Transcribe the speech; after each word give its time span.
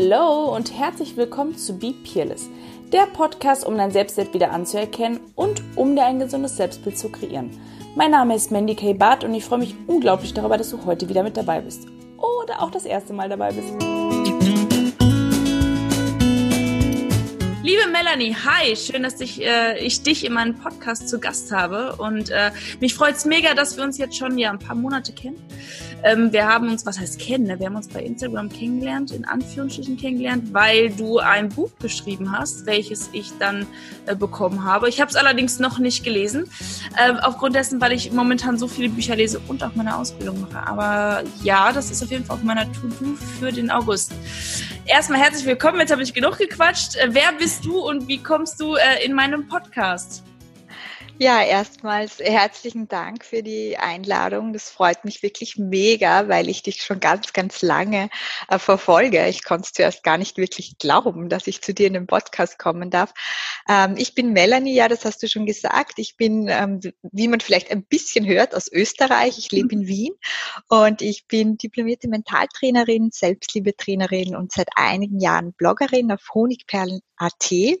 Hallo 0.00 0.54
und 0.54 0.78
herzlich 0.78 1.16
willkommen 1.16 1.56
zu 1.56 1.76
Be 1.76 1.92
Peerless, 1.92 2.48
der 2.92 3.06
Podcast, 3.06 3.66
um 3.66 3.76
dein 3.76 3.90
Selbstwert 3.90 4.32
wieder 4.32 4.52
anzuerkennen 4.52 5.18
und 5.34 5.60
um 5.74 5.96
dir 5.96 6.04
ein 6.04 6.20
gesundes 6.20 6.56
Selbstbild 6.56 6.96
zu 6.96 7.08
kreieren. 7.08 7.50
Mein 7.96 8.12
Name 8.12 8.36
ist 8.36 8.52
Mandy 8.52 8.76
K. 8.76 8.92
Barth 8.92 9.24
und 9.24 9.34
ich 9.34 9.44
freue 9.44 9.58
mich 9.58 9.74
unglaublich 9.88 10.32
darüber, 10.34 10.56
dass 10.56 10.70
du 10.70 10.84
heute 10.84 11.08
wieder 11.08 11.24
mit 11.24 11.36
dabei 11.36 11.62
bist. 11.62 11.88
Oder 12.16 12.62
auch 12.62 12.70
das 12.70 12.84
erste 12.84 13.12
Mal 13.12 13.28
dabei 13.28 13.50
bist. 13.50 13.72
Liebe 17.64 17.86
Melanie, 17.90 18.34
hi, 18.34 18.76
schön, 18.76 19.02
dass 19.02 19.20
ich, 19.20 19.44
äh, 19.44 19.84
ich 19.84 20.02
dich 20.02 20.24
in 20.24 20.32
meinem 20.32 20.54
Podcast 20.54 21.08
zu 21.08 21.18
Gast 21.18 21.50
habe. 21.50 21.96
Und 21.96 22.30
äh, 22.30 22.52
mich 22.80 22.94
freut 22.94 23.16
es 23.16 23.24
mega, 23.24 23.52
dass 23.54 23.76
wir 23.76 23.82
uns 23.82 23.98
jetzt 23.98 24.16
schon 24.16 24.38
ja 24.38 24.50
ein 24.50 24.60
paar 24.60 24.76
Monate 24.76 25.12
kennen. 25.12 25.36
Ähm, 26.04 26.32
wir 26.32 26.46
haben 26.46 26.68
uns, 26.68 26.86
was 26.86 26.98
heißt 26.98 27.18
kennen, 27.18 27.44
ne? 27.44 27.58
wir 27.58 27.66
haben 27.66 27.76
uns 27.76 27.88
bei 27.88 28.02
Instagram 28.02 28.48
kennengelernt, 28.48 29.10
in 29.10 29.24
Anführungsstrichen 29.24 29.96
kennengelernt, 29.96 30.52
weil 30.52 30.90
du 30.90 31.18
ein 31.18 31.48
Buch 31.48 31.70
geschrieben 31.80 32.36
hast, 32.36 32.66
welches 32.66 33.10
ich 33.12 33.32
dann 33.38 33.66
äh, 34.06 34.14
bekommen 34.14 34.64
habe. 34.64 34.88
Ich 34.88 35.00
habe 35.00 35.10
es 35.10 35.16
allerdings 35.16 35.58
noch 35.58 35.78
nicht 35.78 36.04
gelesen, 36.04 36.48
äh, 36.96 37.12
aufgrund 37.22 37.56
dessen, 37.56 37.80
weil 37.80 37.92
ich 37.92 38.12
momentan 38.12 38.58
so 38.58 38.68
viele 38.68 38.88
Bücher 38.88 39.16
lese 39.16 39.40
und 39.48 39.62
auch 39.64 39.74
meine 39.74 39.96
Ausbildung 39.96 40.40
mache. 40.40 40.66
Aber 40.66 41.24
ja, 41.42 41.72
das 41.72 41.90
ist 41.90 42.02
auf 42.02 42.10
jeden 42.10 42.24
Fall 42.24 42.36
auf 42.36 42.42
meiner 42.42 42.70
To-Do 42.72 43.16
für 43.38 43.50
den 43.50 43.70
August. 43.70 44.12
Erstmal 44.86 45.20
herzlich 45.20 45.46
willkommen, 45.46 45.80
jetzt 45.80 45.90
habe 45.90 46.02
ich 46.02 46.14
genug 46.14 46.38
gequatscht. 46.38 46.96
Äh, 46.96 47.08
wer 47.10 47.32
bist 47.38 47.64
du 47.64 47.78
und 47.78 48.06
wie 48.06 48.18
kommst 48.18 48.60
du 48.60 48.76
äh, 48.76 49.04
in 49.04 49.14
meinem 49.14 49.48
Podcast? 49.48 50.22
Ja, 51.20 51.42
erstmals 51.42 52.20
herzlichen 52.20 52.86
Dank 52.86 53.24
für 53.24 53.42
die 53.42 53.76
Einladung. 53.76 54.52
Das 54.52 54.70
freut 54.70 55.04
mich 55.04 55.20
wirklich 55.24 55.56
mega, 55.56 56.28
weil 56.28 56.48
ich 56.48 56.62
dich 56.62 56.84
schon 56.84 57.00
ganz, 57.00 57.32
ganz 57.32 57.60
lange 57.60 58.08
äh, 58.48 58.60
verfolge. 58.60 59.26
Ich 59.26 59.42
konnte 59.42 59.64
es 59.66 59.72
zuerst 59.72 60.04
gar 60.04 60.16
nicht 60.16 60.36
wirklich 60.36 60.78
glauben, 60.78 61.28
dass 61.28 61.48
ich 61.48 61.60
zu 61.60 61.74
dir 61.74 61.88
in 61.88 61.94
den 61.94 62.06
Podcast 62.06 62.56
kommen 62.60 62.90
darf. 62.90 63.12
Ähm, 63.68 63.96
ich 63.96 64.14
bin 64.14 64.32
Melanie, 64.32 64.74
ja, 64.74 64.86
das 64.86 65.04
hast 65.04 65.20
du 65.20 65.28
schon 65.28 65.44
gesagt. 65.44 65.94
Ich 65.98 66.16
bin, 66.16 66.46
ähm, 66.48 66.78
wie 67.02 67.26
man 67.26 67.40
vielleicht 67.40 67.72
ein 67.72 67.82
bisschen 67.84 68.24
hört, 68.24 68.54
aus 68.54 68.70
Österreich. 68.70 69.38
Ich 69.38 69.50
lebe 69.50 69.74
in 69.74 69.88
Wien 69.88 70.12
und 70.68 71.02
ich 71.02 71.26
bin 71.26 71.56
diplomierte 71.56 72.06
Mentaltrainerin, 72.06 73.10
Selbstliebetrainerin 73.10 74.36
und 74.36 74.52
seit 74.52 74.68
einigen 74.76 75.18
Jahren 75.18 75.52
Bloggerin 75.54 76.12
auf 76.12 76.22
Honigperlen.at. 77.18 77.78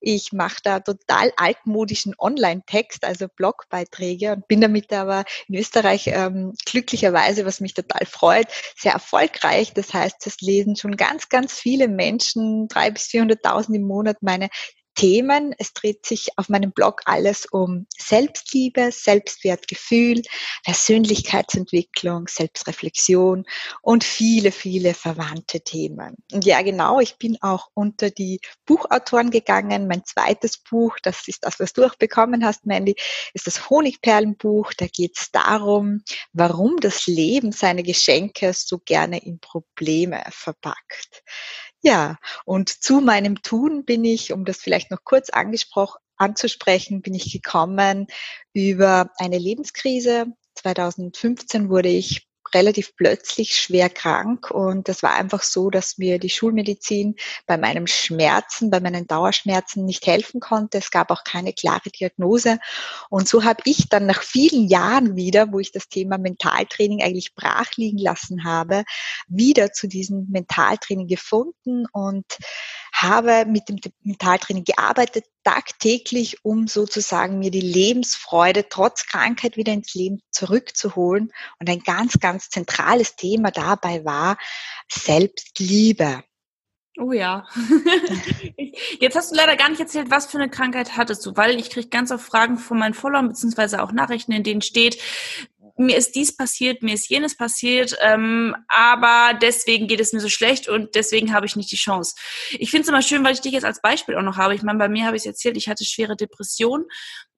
Ich 0.00 0.32
mache 0.32 0.58
da 0.62 0.80
total 0.80 1.32
altmodischen 1.36 2.14
Online- 2.18 2.62
Text, 2.66 3.04
also 3.04 3.26
Blogbeiträge 3.28 4.32
und 4.32 4.48
bin 4.48 4.60
damit 4.60 4.92
aber 4.92 5.24
in 5.48 5.56
Österreich 5.56 6.08
ähm, 6.08 6.52
glücklicherweise, 6.64 7.44
was 7.44 7.60
mich 7.60 7.74
total 7.74 8.06
freut, 8.06 8.46
sehr 8.76 8.92
erfolgreich. 8.92 9.72
Das 9.74 9.92
heißt, 9.92 10.26
es 10.26 10.40
lesen 10.40 10.76
schon 10.76 10.96
ganz, 10.96 11.28
ganz 11.28 11.54
viele 11.54 11.88
Menschen, 11.88 12.68
drei 12.68 12.90
bis 12.90 13.04
400.000 13.04 13.74
im 13.74 13.82
Monat 13.82 14.18
meine 14.20 14.48
Themen. 14.94 15.54
Es 15.58 15.72
dreht 15.72 16.04
sich 16.04 16.28
auf 16.36 16.48
meinem 16.48 16.72
Blog 16.72 17.02
alles 17.04 17.46
um 17.46 17.86
Selbstliebe, 17.96 18.90
Selbstwertgefühl, 18.92 20.22
Persönlichkeitsentwicklung, 20.64 22.28
Selbstreflexion 22.28 23.44
und 23.82 24.04
viele, 24.04 24.52
viele 24.52 24.94
verwandte 24.94 25.60
Themen. 25.60 26.16
Und 26.32 26.44
ja, 26.44 26.62
genau, 26.62 27.00
ich 27.00 27.16
bin 27.16 27.38
auch 27.40 27.68
unter 27.74 28.10
die 28.10 28.40
Buchautoren 28.66 29.30
gegangen. 29.30 29.86
Mein 29.88 30.04
zweites 30.04 30.58
Buch, 30.58 30.98
das 31.02 31.26
ist 31.28 31.44
das, 31.44 31.60
was 31.60 31.72
du 31.72 31.84
auch 31.84 31.96
bekommen 31.96 32.44
hast, 32.44 32.66
Mandy, 32.66 32.94
ist 33.34 33.46
das 33.46 33.70
Honigperlenbuch. 33.70 34.72
Da 34.74 34.86
geht 34.86 35.18
es 35.18 35.30
darum, 35.30 36.02
warum 36.32 36.78
das 36.78 37.06
Leben 37.06 37.52
seine 37.52 37.82
Geschenke 37.82 38.52
so 38.54 38.78
gerne 38.78 39.24
in 39.24 39.40
Probleme 39.40 40.22
verpackt. 40.30 41.22
Ja, 41.82 42.18
und 42.44 42.68
zu 42.68 43.00
meinem 43.00 43.42
Tun 43.42 43.84
bin 43.84 44.04
ich, 44.04 44.32
um 44.32 44.44
das 44.44 44.58
vielleicht 44.58 44.90
noch 44.90 45.02
kurz 45.04 45.30
angesprochen, 45.30 45.98
anzusprechen, 46.16 47.00
bin 47.00 47.14
ich 47.14 47.32
gekommen 47.32 48.06
über 48.52 49.10
eine 49.16 49.38
Lebenskrise. 49.38 50.26
2015 50.56 51.70
wurde 51.70 51.88
ich 51.88 52.28
relativ 52.54 52.94
plötzlich 52.96 53.56
schwer 53.56 53.88
krank 53.88 54.50
und 54.50 54.88
das 54.88 55.02
war 55.02 55.14
einfach 55.14 55.42
so, 55.42 55.70
dass 55.70 55.98
mir 55.98 56.18
die 56.18 56.30
Schulmedizin 56.30 57.16
bei 57.46 57.56
meinem 57.56 57.86
Schmerzen, 57.86 58.70
bei 58.70 58.80
meinen 58.80 59.06
Dauerschmerzen 59.06 59.84
nicht 59.84 60.06
helfen 60.06 60.40
konnte. 60.40 60.78
Es 60.78 60.90
gab 60.90 61.10
auch 61.10 61.24
keine 61.24 61.52
klare 61.52 61.90
Diagnose 61.90 62.58
und 63.08 63.28
so 63.28 63.44
habe 63.44 63.62
ich 63.64 63.88
dann 63.88 64.06
nach 64.06 64.22
vielen 64.22 64.68
Jahren 64.68 65.16
wieder, 65.16 65.52
wo 65.52 65.58
ich 65.58 65.72
das 65.72 65.88
Thema 65.88 66.18
Mentaltraining 66.18 67.02
eigentlich 67.02 67.34
brach 67.34 67.72
liegen 67.76 67.98
lassen 67.98 68.44
habe, 68.44 68.84
wieder 69.28 69.72
zu 69.72 69.88
diesem 69.88 70.26
Mentaltraining 70.30 71.06
gefunden 71.06 71.86
und 71.92 72.26
habe 72.92 73.46
mit 73.46 73.68
dem 73.68 73.78
Mentaltraining 74.02 74.64
gearbeitet, 74.64 75.24
tagtäglich, 75.44 76.44
um 76.44 76.66
sozusagen 76.66 77.38
mir 77.38 77.50
die 77.50 77.60
Lebensfreude 77.60 78.68
trotz 78.68 79.06
Krankheit 79.06 79.56
wieder 79.56 79.72
ins 79.72 79.94
Leben 79.94 80.20
zurückzuholen. 80.30 81.32
Und 81.58 81.70
ein 81.70 81.80
ganz, 81.80 82.18
ganz 82.20 82.48
zentrales 82.50 83.16
Thema 83.16 83.50
dabei 83.50 84.04
war 84.04 84.36
Selbstliebe. 84.90 86.22
Oh 86.98 87.12
ja. 87.12 87.46
Jetzt 89.00 89.16
hast 89.16 89.30
du 89.32 89.36
leider 89.36 89.56
gar 89.56 89.70
nicht 89.70 89.80
erzählt, 89.80 90.10
was 90.10 90.26
für 90.26 90.38
eine 90.38 90.50
Krankheit 90.50 90.96
hattest 90.96 91.24
du, 91.24 91.36
weil 91.36 91.58
ich 91.58 91.70
kriege 91.70 91.88
ganz 91.88 92.10
oft 92.10 92.24
Fragen 92.24 92.58
von 92.58 92.78
meinen 92.78 92.94
Followern, 92.94 93.28
beziehungsweise 93.28 93.82
auch 93.82 93.92
Nachrichten, 93.92 94.32
in 94.32 94.42
denen 94.42 94.60
steht, 94.60 94.98
mir 95.80 95.96
ist 95.96 96.14
dies 96.14 96.36
passiert, 96.36 96.82
mir 96.82 96.94
ist 96.94 97.08
jenes 97.08 97.36
passiert, 97.36 97.96
ähm, 98.00 98.54
aber 98.68 99.38
deswegen 99.40 99.86
geht 99.86 100.00
es 100.00 100.12
mir 100.12 100.20
so 100.20 100.28
schlecht 100.28 100.68
und 100.68 100.94
deswegen 100.94 101.32
habe 101.32 101.46
ich 101.46 101.56
nicht 101.56 101.72
die 101.72 101.76
Chance. 101.76 102.14
Ich 102.50 102.70
finde 102.70 102.82
es 102.82 102.88
immer 102.88 103.02
schön, 103.02 103.24
weil 103.24 103.32
ich 103.32 103.40
dich 103.40 103.52
jetzt 103.52 103.64
als 103.64 103.80
Beispiel 103.80 104.16
auch 104.16 104.22
noch 104.22 104.36
habe. 104.36 104.54
Ich 104.54 104.62
meine, 104.62 104.78
bei 104.78 104.88
mir 104.88 105.06
habe 105.06 105.16
ich 105.16 105.22
es 105.22 105.26
erzählt, 105.26 105.56
ich 105.56 105.68
hatte 105.68 105.84
schwere 105.84 106.16
Depressionen, 106.16 106.86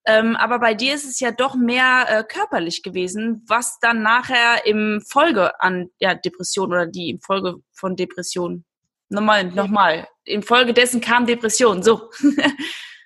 ähm, 0.04 0.36
aber 0.36 0.58
bei 0.58 0.74
dir 0.74 0.94
ist 0.94 1.04
es 1.04 1.20
ja 1.20 1.30
doch 1.30 1.54
mehr 1.54 2.06
äh, 2.08 2.24
körperlich 2.24 2.82
gewesen, 2.82 3.44
was 3.46 3.78
dann 3.80 4.02
nachher 4.02 4.66
im 4.66 5.00
Folge 5.08 5.60
an 5.60 5.90
ja, 5.98 6.14
Depression 6.14 6.72
oder 6.72 6.86
die 6.86 7.10
im 7.10 7.20
Folge 7.20 7.56
von 7.72 7.94
Depression 7.94 8.64
nochmal, 9.08 9.44
nochmal, 9.44 10.08
im 10.24 10.42
Folge 10.42 10.74
dessen 10.74 11.00
kam 11.00 11.26
Depression, 11.26 11.82
so. 11.82 12.10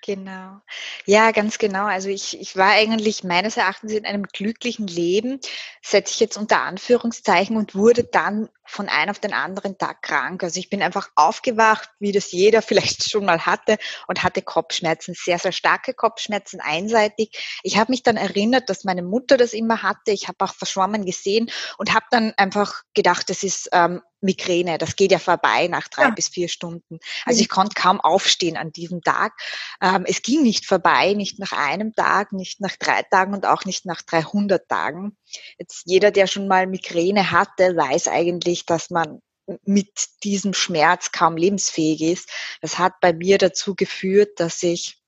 Genau. 0.07 0.61
Ja, 1.05 1.31
ganz 1.31 1.57
genau. 1.57 1.85
Also 1.85 2.07
ich, 2.07 2.39
ich 2.39 2.55
war 2.55 2.69
eigentlich 2.71 3.25
meines 3.25 3.57
Erachtens 3.57 3.91
in 3.91 4.05
einem 4.05 4.23
glücklichen 4.23 4.87
Leben, 4.87 5.41
setze 5.81 6.13
ich 6.13 6.21
jetzt 6.21 6.37
unter 6.37 6.61
Anführungszeichen 6.61 7.57
und 7.57 7.75
wurde 7.75 8.05
dann 8.05 8.47
von 8.67 8.89
einem 8.89 9.11
auf 9.11 9.19
den 9.19 9.33
anderen 9.33 9.77
Tag 9.77 10.01
krank. 10.01 10.43
Also 10.43 10.59
ich 10.59 10.69
bin 10.69 10.81
einfach 10.81 11.09
aufgewacht, 11.15 11.89
wie 11.99 12.11
das 12.11 12.31
jeder 12.31 12.61
vielleicht 12.63 13.09
schon 13.09 13.25
mal 13.25 13.45
hatte 13.45 13.77
und 14.07 14.23
hatte 14.23 14.41
Kopfschmerzen, 14.41 15.13
sehr, 15.13 15.39
sehr 15.39 15.51
starke 15.51 15.93
Kopfschmerzen 15.93 16.59
einseitig. 16.59 17.59
Ich 17.63 17.77
habe 17.77 17.91
mich 17.91 18.03
dann 18.03 18.17
erinnert, 18.17 18.69
dass 18.69 18.83
meine 18.83 19.03
Mutter 19.03 19.37
das 19.37 19.53
immer 19.53 19.81
hatte. 19.83 20.11
Ich 20.11 20.27
habe 20.27 20.37
auch 20.39 20.53
verschwommen 20.53 21.05
gesehen 21.05 21.49
und 21.77 21.93
habe 21.93 22.05
dann 22.11 22.33
einfach 22.37 22.83
gedacht, 22.93 23.29
das 23.29 23.43
ist 23.43 23.69
ähm, 23.71 24.01
Migräne, 24.21 24.77
das 24.77 24.95
geht 24.95 25.11
ja 25.11 25.19
vorbei 25.19 25.67
nach 25.67 25.87
drei 25.87 26.03
ja. 26.03 26.09
bis 26.09 26.27
vier 26.27 26.49
Stunden. 26.49 26.99
Also 27.25 27.41
ich 27.41 27.49
konnte 27.49 27.79
kaum 27.79 28.01
aufstehen 28.01 28.57
an 28.57 28.71
diesem 28.71 29.01
Tag. 29.01 29.33
Ähm, 29.81 30.05
es 30.07 30.21
ging 30.21 30.41
nicht 30.41 30.65
vorbei, 30.65 31.13
nicht 31.13 31.39
nach 31.39 31.51
einem 31.51 31.93
Tag, 31.93 32.33
nicht 32.33 32.59
nach 32.59 32.75
drei 32.77 33.03
Tagen 33.03 33.33
und 33.33 33.45
auch 33.45 33.65
nicht 33.65 33.85
nach 33.85 34.01
300 34.01 34.67
Tagen. 34.67 35.15
Jetzt 35.57 35.83
jeder, 35.85 36.11
der 36.11 36.27
schon 36.27 36.47
mal 36.47 36.67
Migräne 36.67 37.31
hatte, 37.31 37.75
weiß 37.75 38.07
eigentlich, 38.07 38.65
dass 38.65 38.89
man 38.89 39.19
mit 39.63 39.89
diesem 40.23 40.53
Schmerz 40.53 41.11
kaum 41.11 41.37
lebensfähig 41.37 42.01
ist. 42.01 42.29
Das 42.61 42.77
hat 42.77 42.93
bei 43.01 43.13
mir 43.13 43.37
dazu 43.37 43.75
geführt, 43.75 44.39
dass 44.39 44.61
ich 44.63 45.01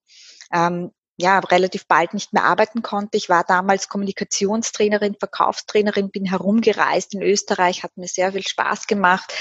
ähm, 0.54 0.92
ja, 1.22 1.40
relativ 1.40 1.86
bald 1.86 2.14
nicht 2.14 2.32
mehr 2.32 2.46
arbeiten 2.46 2.82
konnte. 2.82 3.18
Ich 3.18 3.28
war 3.28 3.44
damals 3.44 3.90
Kommunikationstrainerin, 3.90 5.16
Verkaufstrainerin, 5.20 6.12
bin 6.12 6.26
herumgereist. 6.26 7.14
In 7.14 7.22
Österreich, 7.22 7.84
hat 7.84 7.98
mir 7.98 8.08
sehr 8.08 8.32
viel 8.32 8.48
Spaß 8.48 8.88
gemacht. 8.88 9.34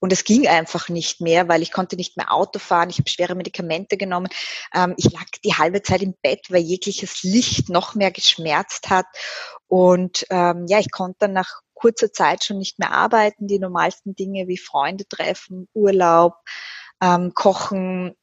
Und 0.00 0.14
es 0.14 0.24
ging 0.24 0.48
einfach 0.48 0.88
nicht 0.88 1.20
mehr, 1.20 1.46
weil 1.46 1.60
ich 1.60 1.72
konnte 1.72 1.96
nicht 1.96 2.16
mehr 2.16 2.32
Auto 2.32 2.58
fahren, 2.58 2.88
ich 2.88 2.98
habe 2.98 3.10
schwere 3.10 3.34
Medikamente 3.34 3.98
genommen. 3.98 4.28
Ähm, 4.74 4.94
ich 4.96 5.12
lag 5.12 5.26
die 5.44 5.52
halbe 5.52 5.82
Zeit 5.82 6.00
im 6.00 6.14
Bett, 6.22 6.46
weil 6.48 6.62
jegliches 6.62 7.22
Licht 7.22 7.68
noch 7.68 7.94
mehr 7.94 8.10
geschmerzt 8.10 8.88
hat. 8.88 9.06
Und 9.68 10.24
ähm, 10.30 10.64
ja, 10.68 10.78
ich 10.78 10.90
konnte 10.90 11.18
dann 11.20 11.34
nach 11.34 11.60
kurzer 11.74 12.10
Zeit 12.12 12.44
schon 12.44 12.56
nicht 12.56 12.78
mehr 12.78 12.92
arbeiten, 12.92 13.46
die 13.46 13.58
normalsten 13.58 14.14
Dinge 14.14 14.48
wie 14.48 14.56
Freunde 14.56 15.06
treffen, 15.06 15.68
Urlaub, 15.74 16.36
ähm, 17.02 17.34
Kochen, 17.34 18.16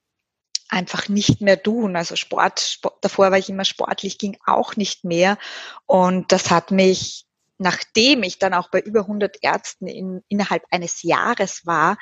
einfach 0.74 1.08
nicht 1.08 1.40
mehr 1.40 1.62
tun. 1.62 1.96
Also 1.96 2.16
Sport, 2.16 2.60
Sport, 2.60 2.98
davor 3.02 3.31
war 3.31 3.38
ich 3.38 3.50
immer 3.50 3.64
sportlich, 3.64 4.18
ging 4.18 4.38
auch 4.46 4.75
nicht 4.75 5.06
mehr. 5.06 5.38
Und 5.86 6.31
das 6.31 6.50
hat 6.50 6.72
mich, 6.72 7.25
nachdem 7.60 8.24
ich 8.24 8.40
dann 8.40 8.54
auch 8.54 8.70
bei 8.70 8.81
über 8.81 9.02
100 9.02 9.38
Ärzten 9.42 9.88
in, 9.88 10.22
innerhalb 10.28 10.64
eines 10.72 11.04
Jahres 11.04 11.66
war, 11.66 11.98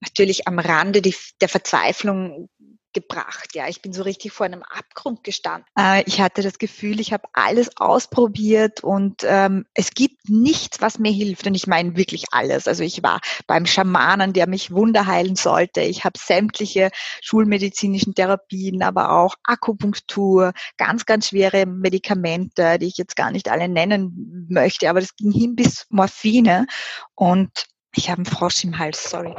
natürlich 0.00 0.48
am 0.48 0.58
Rande 0.58 1.02
die, 1.02 1.14
der 1.40 1.48
Verzweiflung 1.48 2.48
gebracht. 2.96 3.54
Ja, 3.54 3.68
ich 3.68 3.82
bin 3.82 3.92
so 3.92 4.02
richtig 4.02 4.32
vor 4.32 4.46
einem 4.46 4.62
Abgrund 4.62 5.22
gestanden. 5.22 5.68
Äh, 5.78 6.02
ich 6.06 6.20
hatte 6.20 6.40
das 6.40 6.58
Gefühl, 6.58 6.98
ich 6.98 7.12
habe 7.12 7.28
alles 7.34 7.76
ausprobiert 7.76 8.82
und 8.82 9.22
ähm, 9.24 9.66
es 9.74 9.90
gibt 9.90 10.30
nichts, 10.30 10.80
was 10.80 10.98
mir 10.98 11.12
hilft. 11.12 11.46
Und 11.46 11.54
ich 11.54 11.66
meine 11.66 11.94
wirklich 11.94 12.24
alles. 12.32 12.66
Also 12.66 12.82
ich 12.82 13.02
war 13.02 13.20
beim 13.46 13.66
Schamanen, 13.66 14.32
der 14.32 14.48
mich 14.48 14.70
Wunder 14.70 15.06
heilen 15.06 15.36
sollte. 15.36 15.82
Ich 15.82 16.04
habe 16.04 16.18
sämtliche 16.18 16.90
schulmedizinischen 17.20 18.14
Therapien, 18.14 18.82
aber 18.82 19.12
auch 19.12 19.34
Akupunktur, 19.44 20.54
ganz, 20.78 21.04
ganz 21.04 21.28
schwere 21.28 21.66
Medikamente, 21.66 22.78
die 22.78 22.86
ich 22.86 22.96
jetzt 22.96 23.14
gar 23.14 23.30
nicht 23.30 23.50
alle 23.50 23.68
nennen 23.68 24.46
möchte, 24.48 24.88
aber 24.88 25.00
das 25.00 25.14
ging 25.16 25.32
hin 25.32 25.54
bis 25.54 25.84
Morphine 25.90 26.66
und 27.14 27.50
ich 27.94 28.08
habe 28.08 28.18
einen 28.18 28.26
Frosch 28.26 28.64
im 28.64 28.78
Hals, 28.78 29.10
sorry. 29.10 29.34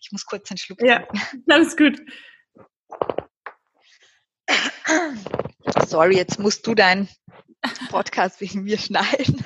Ich 0.00 0.12
muss 0.12 0.24
kurz 0.24 0.50
einen 0.50 0.58
Schluck 0.58 0.80
Ja, 0.82 1.06
alles 1.48 1.76
gut. 1.76 2.00
Sorry, 5.86 6.16
jetzt 6.16 6.38
musst 6.38 6.66
du 6.66 6.74
deinen 6.74 7.08
Podcast 7.90 8.40
wegen 8.40 8.64
mir 8.64 8.78
schneiden. 8.78 9.44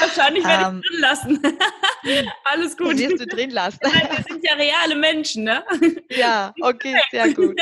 Wahrscheinlich 0.00 0.44
werde 0.44 0.62
ich 0.62 0.68
ähm, 0.68 0.82
drin 0.82 1.00
lassen. 1.00 1.42
Alles 2.44 2.76
gut. 2.76 2.98
Wirst 2.98 3.20
du 3.20 3.26
drin 3.26 3.50
lassen. 3.50 3.78
Wir 3.82 4.24
sind 4.28 4.44
ja 4.44 4.54
reale 4.54 4.96
Menschen, 4.96 5.44
ne? 5.44 5.64
Ja, 6.10 6.52
okay, 6.60 6.96
sehr 7.10 7.32
gut. 7.32 7.58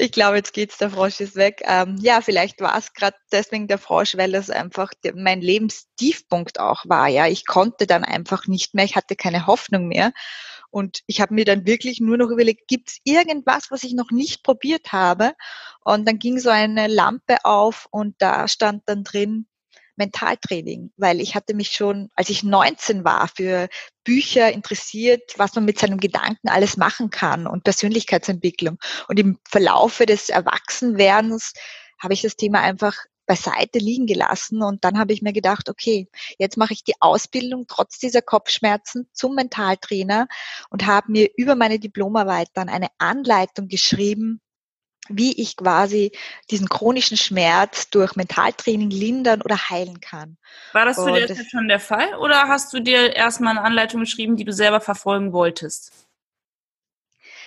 Ich 0.00 0.12
glaube, 0.12 0.36
jetzt 0.36 0.52
geht's, 0.52 0.78
der 0.78 0.90
Frosch 0.90 1.18
ist 1.18 1.34
weg. 1.34 1.60
Ähm, 1.64 1.96
ja, 2.00 2.20
vielleicht 2.20 2.60
war 2.60 2.78
es 2.78 2.92
gerade 2.92 3.16
deswegen 3.32 3.66
der 3.66 3.78
Frosch, 3.78 4.16
weil 4.16 4.30
das 4.30 4.48
einfach 4.48 4.92
mein 5.14 5.40
Lebenstiefpunkt 5.40 6.60
auch 6.60 6.84
war. 6.86 7.08
Ja, 7.08 7.26
ich 7.26 7.46
konnte 7.46 7.86
dann 7.88 8.04
einfach 8.04 8.46
nicht 8.46 8.74
mehr, 8.74 8.84
ich 8.84 8.94
hatte 8.94 9.16
keine 9.16 9.46
Hoffnung 9.48 9.88
mehr. 9.88 10.12
Und 10.70 11.00
ich 11.06 11.20
habe 11.20 11.34
mir 11.34 11.44
dann 11.44 11.66
wirklich 11.66 12.00
nur 12.00 12.16
noch 12.16 12.30
überlegt, 12.30 12.68
gibt 12.68 12.90
es 12.90 12.98
irgendwas, 13.04 13.70
was 13.70 13.84
ich 13.84 13.94
noch 13.94 14.10
nicht 14.10 14.42
probiert 14.42 14.92
habe? 14.92 15.34
Und 15.84 16.06
dann 16.06 16.18
ging 16.18 16.38
so 16.38 16.50
eine 16.50 16.86
Lampe 16.86 17.44
auf 17.44 17.88
und 17.90 18.16
da 18.18 18.48
stand 18.48 18.82
dann 18.86 19.04
drin 19.04 19.46
Mentaltraining, 19.98 20.92
weil 20.96 21.20
ich 21.20 21.34
hatte 21.34 21.54
mich 21.54 21.72
schon, 21.72 22.08
als 22.14 22.30
ich 22.30 22.42
19 22.42 23.04
war, 23.04 23.28
für 23.28 23.68
Bücher 24.04 24.50
interessiert, 24.52 25.34
was 25.36 25.54
man 25.54 25.64
mit 25.64 25.78
seinem 25.78 25.98
Gedanken 25.98 26.48
alles 26.48 26.76
machen 26.76 27.10
kann 27.10 27.46
und 27.46 27.64
Persönlichkeitsentwicklung. 27.64 28.78
Und 29.08 29.18
im 29.18 29.38
Verlaufe 29.46 30.06
des 30.06 30.28
Erwachsenwerdens 30.28 31.52
habe 32.00 32.14
ich 32.14 32.22
das 32.22 32.36
Thema 32.36 32.60
einfach 32.60 32.94
beiseite 33.28 33.78
liegen 33.78 34.06
gelassen 34.06 34.62
und 34.62 34.84
dann 34.84 34.98
habe 34.98 35.12
ich 35.12 35.22
mir 35.22 35.32
gedacht, 35.32 35.68
okay, 35.68 36.08
jetzt 36.38 36.56
mache 36.56 36.72
ich 36.72 36.82
die 36.82 37.00
Ausbildung 37.00 37.66
trotz 37.68 37.98
dieser 37.98 38.22
Kopfschmerzen 38.22 39.08
zum 39.12 39.36
Mentaltrainer 39.36 40.26
und 40.70 40.86
habe 40.86 41.12
mir 41.12 41.28
über 41.36 41.54
meine 41.54 41.78
Diplomarbeit 41.78 42.48
dann 42.54 42.68
eine 42.68 42.88
Anleitung 42.96 43.68
geschrieben, 43.68 44.40
wie 45.10 45.40
ich 45.40 45.56
quasi 45.56 46.12
diesen 46.50 46.68
chronischen 46.68 47.16
Schmerz 47.16 47.90
durch 47.90 48.16
Mentaltraining 48.16 48.90
lindern 48.90 49.42
oder 49.42 49.70
heilen 49.70 50.00
kann. 50.00 50.38
War 50.72 50.86
das 50.86 50.96
für 50.96 51.12
dich 51.12 51.28
jetzt 51.28 51.50
schon 51.50 51.68
der 51.68 51.80
Fall 51.80 52.14
oder 52.16 52.48
hast 52.48 52.72
du 52.72 52.80
dir 52.80 53.14
erstmal 53.14 53.56
eine 53.56 53.66
Anleitung 53.66 54.00
geschrieben, 54.00 54.36
die 54.36 54.44
du 54.44 54.52
selber 54.52 54.80
verfolgen 54.80 55.32
wolltest? 55.32 55.92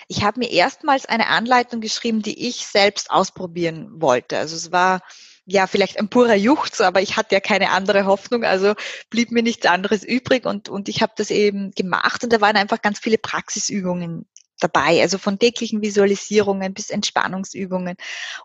Ich 0.08 0.22
habe 0.22 0.40
mir 0.40 0.50
erstmals 0.50 1.06
eine 1.06 1.28
Anleitung 1.28 1.80
geschrieben, 1.80 2.22
die 2.22 2.48
ich 2.48 2.66
selbst 2.66 3.10
ausprobieren 3.10 3.88
wollte. 4.00 4.38
Also 4.38 4.56
es 4.56 4.70
war 4.72 5.00
ja, 5.44 5.66
vielleicht 5.66 5.98
ein 5.98 6.08
purer 6.08 6.34
Juchz, 6.34 6.80
aber 6.80 7.02
ich 7.02 7.16
hatte 7.16 7.34
ja 7.34 7.40
keine 7.40 7.70
andere 7.70 8.04
Hoffnung, 8.06 8.44
also 8.44 8.74
blieb 9.10 9.32
mir 9.32 9.42
nichts 9.42 9.66
anderes 9.66 10.04
übrig 10.04 10.46
und, 10.46 10.68
und 10.68 10.88
ich 10.88 11.02
habe 11.02 11.12
das 11.16 11.30
eben 11.30 11.72
gemacht 11.72 12.22
und 12.22 12.32
da 12.32 12.40
waren 12.40 12.56
einfach 12.56 12.80
ganz 12.80 13.00
viele 13.00 13.18
Praxisübungen 13.18 14.26
dabei, 14.62 15.02
also 15.02 15.18
von 15.18 15.38
täglichen 15.38 15.82
Visualisierungen 15.82 16.72
bis 16.74 16.90
Entspannungsübungen 16.90 17.96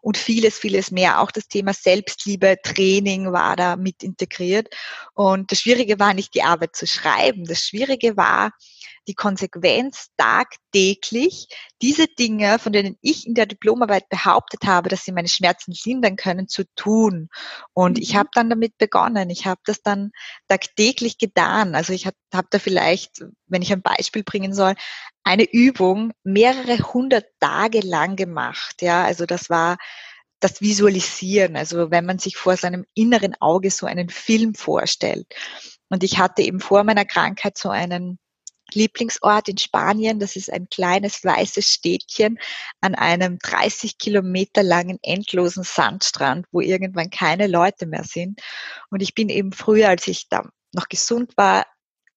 und 0.01 0.17
vieles, 0.17 0.57
vieles 0.57 0.91
mehr. 0.91 1.21
Auch 1.21 1.31
das 1.31 1.47
Thema 1.47 1.73
Selbstliebe, 1.73 2.57
Training 2.63 3.31
war 3.31 3.55
da 3.55 3.75
mit 3.75 4.03
integriert. 4.03 4.67
Und 5.13 5.51
das 5.51 5.61
Schwierige 5.61 5.99
war 5.99 6.13
nicht 6.13 6.33
die 6.33 6.43
Arbeit 6.43 6.75
zu 6.75 6.87
schreiben. 6.87 7.45
Das 7.45 7.59
Schwierige 7.59 8.17
war, 8.17 8.51
die 9.07 9.13
Konsequenz 9.13 10.09
tagtäglich, 10.17 11.47
diese 11.81 12.07
Dinge, 12.07 12.59
von 12.59 12.73
denen 12.73 12.97
ich 13.01 13.25
in 13.25 13.33
der 13.33 13.45
Diplomarbeit 13.45 14.09
behauptet 14.09 14.65
habe, 14.65 14.89
dass 14.89 15.05
sie 15.05 15.11
meine 15.11 15.27
Schmerzen 15.27 15.73
lindern 15.85 16.15
können, 16.15 16.47
zu 16.47 16.63
tun. 16.75 17.29
Und 17.73 17.97
ich 17.99 18.13
mhm. 18.13 18.17
habe 18.17 18.29
dann 18.33 18.49
damit 18.49 18.77
begonnen. 18.77 19.29
Ich 19.29 19.45
habe 19.45 19.61
das 19.65 19.81
dann 19.81 20.11
tagtäglich 20.47 21.17
getan. 21.17 21.75
Also 21.75 21.93
ich 21.93 22.05
habe 22.05 22.17
hab 22.33 22.49
da 22.51 22.59
vielleicht, 22.59 23.23
wenn 23.47 23.61
ich 23.61 23.71
ein 23.71 23.81
Beispiel 23.81 24.23
bringen 24.23 24.53
soll, 24.53 24.75
eine 25.23 25.49
Übung 25.49 26.11
mehrere 26.23 26.77
hundert 26.93 27.25
Tage 27.39 27.79
lang 27.79 28.15
gemacht. 28.15 28.81
Ja, 28.81 29.03
also 29.03 29.25
das 29.25 29.49
war 29.49 29.77
das 30.39 30.61
Visualisieren, 30.61 31.55
also 31.55 31.89
wenn 31.89 32.05
man 32.05 32.19
sich 32.19 32.37
vor 32.37 32.57
seinem 32.57 32.85
inneren 32.93 33.35
Auge 33.39 33.71
so 33.71 33.85
einen 33.87 34.09
Film 34.09 34.53
vorstellt. 34.53 35.27
Und 35.89 36.03
ich 36.03 36.19
hatte 36.19 36.41
eben 36.41 36.59
vor 36.59 36.83
meiner 36.83 37.05
Krankheit 37.05 37.57
so 37.57 37.69
einen 37.69 38.19
Lieblingsort 38.73 39.49
in 39.49 39.57
Spanien. 39.57 40.19
Das 40.19 40.35
ist 40.35 40.51
ein 40.51 40.67
kleines 40.69 41.23
weißes 41.23 41.69
Städtchen 41.69 42.39
an 42.81 42.95
einem 42.95 43.39
30 43.39 43.97
Kilometer 43.97 44.63
langen 44.63 44.99
endlosen 45.01 45.63
Sandstrand, 45.63 46.45
wo 46.51 46.61
irgendwann 46.61 47.09
keine 47.09 47.47
Leute 47.47 47.85
mehr 47.85 48.03
sind. 48.03 48.41
Und 48.89 49.01
ich 49.01 49.13
bin 49.13 49.29
eben 49.29 49.51
früher, 49.51 49.89
als 49.89 50.07
ich 50.07 50.29
da 50.29 50.49
noch 50.73 50.89
gesund 50.89 51.33
war, 51.37 51.65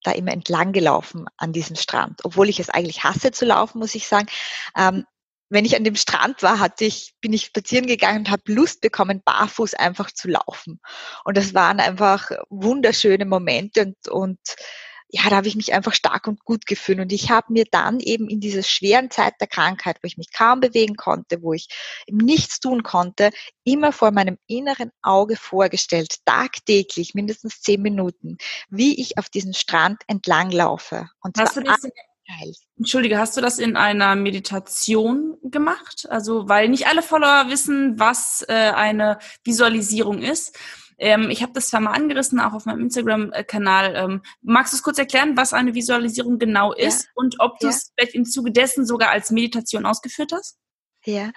da 0.03 0.13
immer 0.13 0.33
entlang 0.33 0.73
gelaufen 0.73 1.27
an 1.37 1.53
diesem 1.53 1.77
Strand. 1.77 2.21
Obwohl 2.25 2.49
ich 2.49 2.59
es 2.59 2.71
eigentlich 2.71 3.05
hasse 3.05 3.33
zu 3.33 3.45
laufen, 3.45 3.79
muss 3.79 3.95
ich 3.95 4.07
sagen. 4.07 4.29
Ähm, 4.77 5.05
wenn 5.51 5.65
ich 5.65 5.77
an 5.77 5.85
dem 5.85 5.97
Strand 5.97 6.43
war, 6.45 6.61
hatte 6.61 6.85
ich, 6.85 7.15
bin 7.21 7.33
ich 7.33 7.47
spazieren 7.47 7.87
gegangen 7.87 8.21
und 8.21 8.31
habe 8.31 8.43
Lust 8.47 8.81
bekommen, 8.81 9.21
barfuß 9.25 9.75
einfach 9.75 10.13
zu 10.13 10.29
laufen. 10.29 10.81
Und 11.25 11.37
das 11.37 11.55
waren 11.55 11.81
einfach 11.81 12.31
wunderschöne 12.51 13.27
Momente 13.27 13.83
und, 13.83 14.09
und 14.09 14.39
ja, 15.13 15.29
da 15.29 15.37
habe 15.37 15.49
ich 15.49 15.57
mich 15.57 15.73
einfach 15.73 15.93
stark 15.93 16.27
und 16.29 16.45
gut 16.45 16.67
gefühlt. 16.67 17.01
Und 17.01 17.13
ich 17.13 17.31
habe 17.31 17.53
mir 17.53 17.65
dann 17.71 18.01
eben 18.01 18.29
in 18.29 18.41
dieser 18.41 18.63
schweren 18.63 19.11
Zeit 19.11 19.35
der 19.41 19.49
Krankheit, 19.49 19.99
wo 20.03 20.07
ich 20.07 20.17
mich 20.17 20.33
kaum 20.33 20.61
bewegen 20.61 20.97
konnte, 20.97 21.43
wo 21.43 21.53
ich 21.53 21.69
nichts 22.09 22.61
tun 22.61 22.83
konnte, 22.83 23.31
immer 23.65 23.93
vor 23.93 24.13
meinem 24.13 24.39
inneren 24.47 24.91
Auge 25.03 25.37
vorgestellt, 25.37 26.17
tagtäglich, 26.25 27.15
mindestens 27.15 27.61
zehn 27.61 27.83
Minuten, 27.83 28.39
wie 28.69 29.01
ich 29.01 29.19
auf 29.19 29.29
diesen 29.29 29.55
Strand 29.55 30.03
entlang 30.07 30.51
laufe. 30.51 31.09
Und 31.21 31.37
Hast 31.39 31.55
zwar 31.55 31.65
du 31.65 31.71
Entschuldige, 32.79 33.19
hast 33.19 33.37
du 33.37 33.41
das 33.41 33.59
in 33.59 33.77
einer 33.77 34.15
Meditation 34.15 35.37
gemacht? 35.43 36.07
Also, 36.09 36.49
weil 36.49 36.69
nicht 36.69 36.87
alle 36.87 37.03
Follower 37.03 37.47
wissen, 37.49 37.99
was 37.99 38.45
äh, 38.49 38.53
eine 38.53 39.19
Visualisierung 39.43 40.23
ist. 40.23 40.57
Ähm, 41.01 41.31
ich 41.31 41.43
habe 41.43 41.53
das 41.53 41.69
zwar 41.69 41.81
mal 41.81 41.93
angerissen, 41.93 42.39
auch 42.39 42.53
auf 42.53 42.67
meinem 42.67 42.83
Instagram-Kanal. 42.83 43.95
Ähm, 43.97 44.23
magst 44.43 44.73
du 44.73 44.77
es 44.77 44.83
kurz 44.83 44.99
erklären, 44.99 45.37
was 45.37 45.53
eine 45.53 45.75
Visualisierung 45.75 46.39
genau 46.39 46.73
ist 46.73 47.05
ja. 47.05 47.11
und 47.15 47.37
ob 47.39 47.59
du 47.59 47.69
es 47.69 47.93
ja. 47.99 48.07
im 48.13 48.25
Zuge 48.25 48.53
dessen 48.53 48.87
sogar 48.87 49.11
als 49.11 49.31
Meditation 49.31 49.87
ausgeführt 49.87 50.33
hast? 50.33 50.59
Ja, 51.07 51.31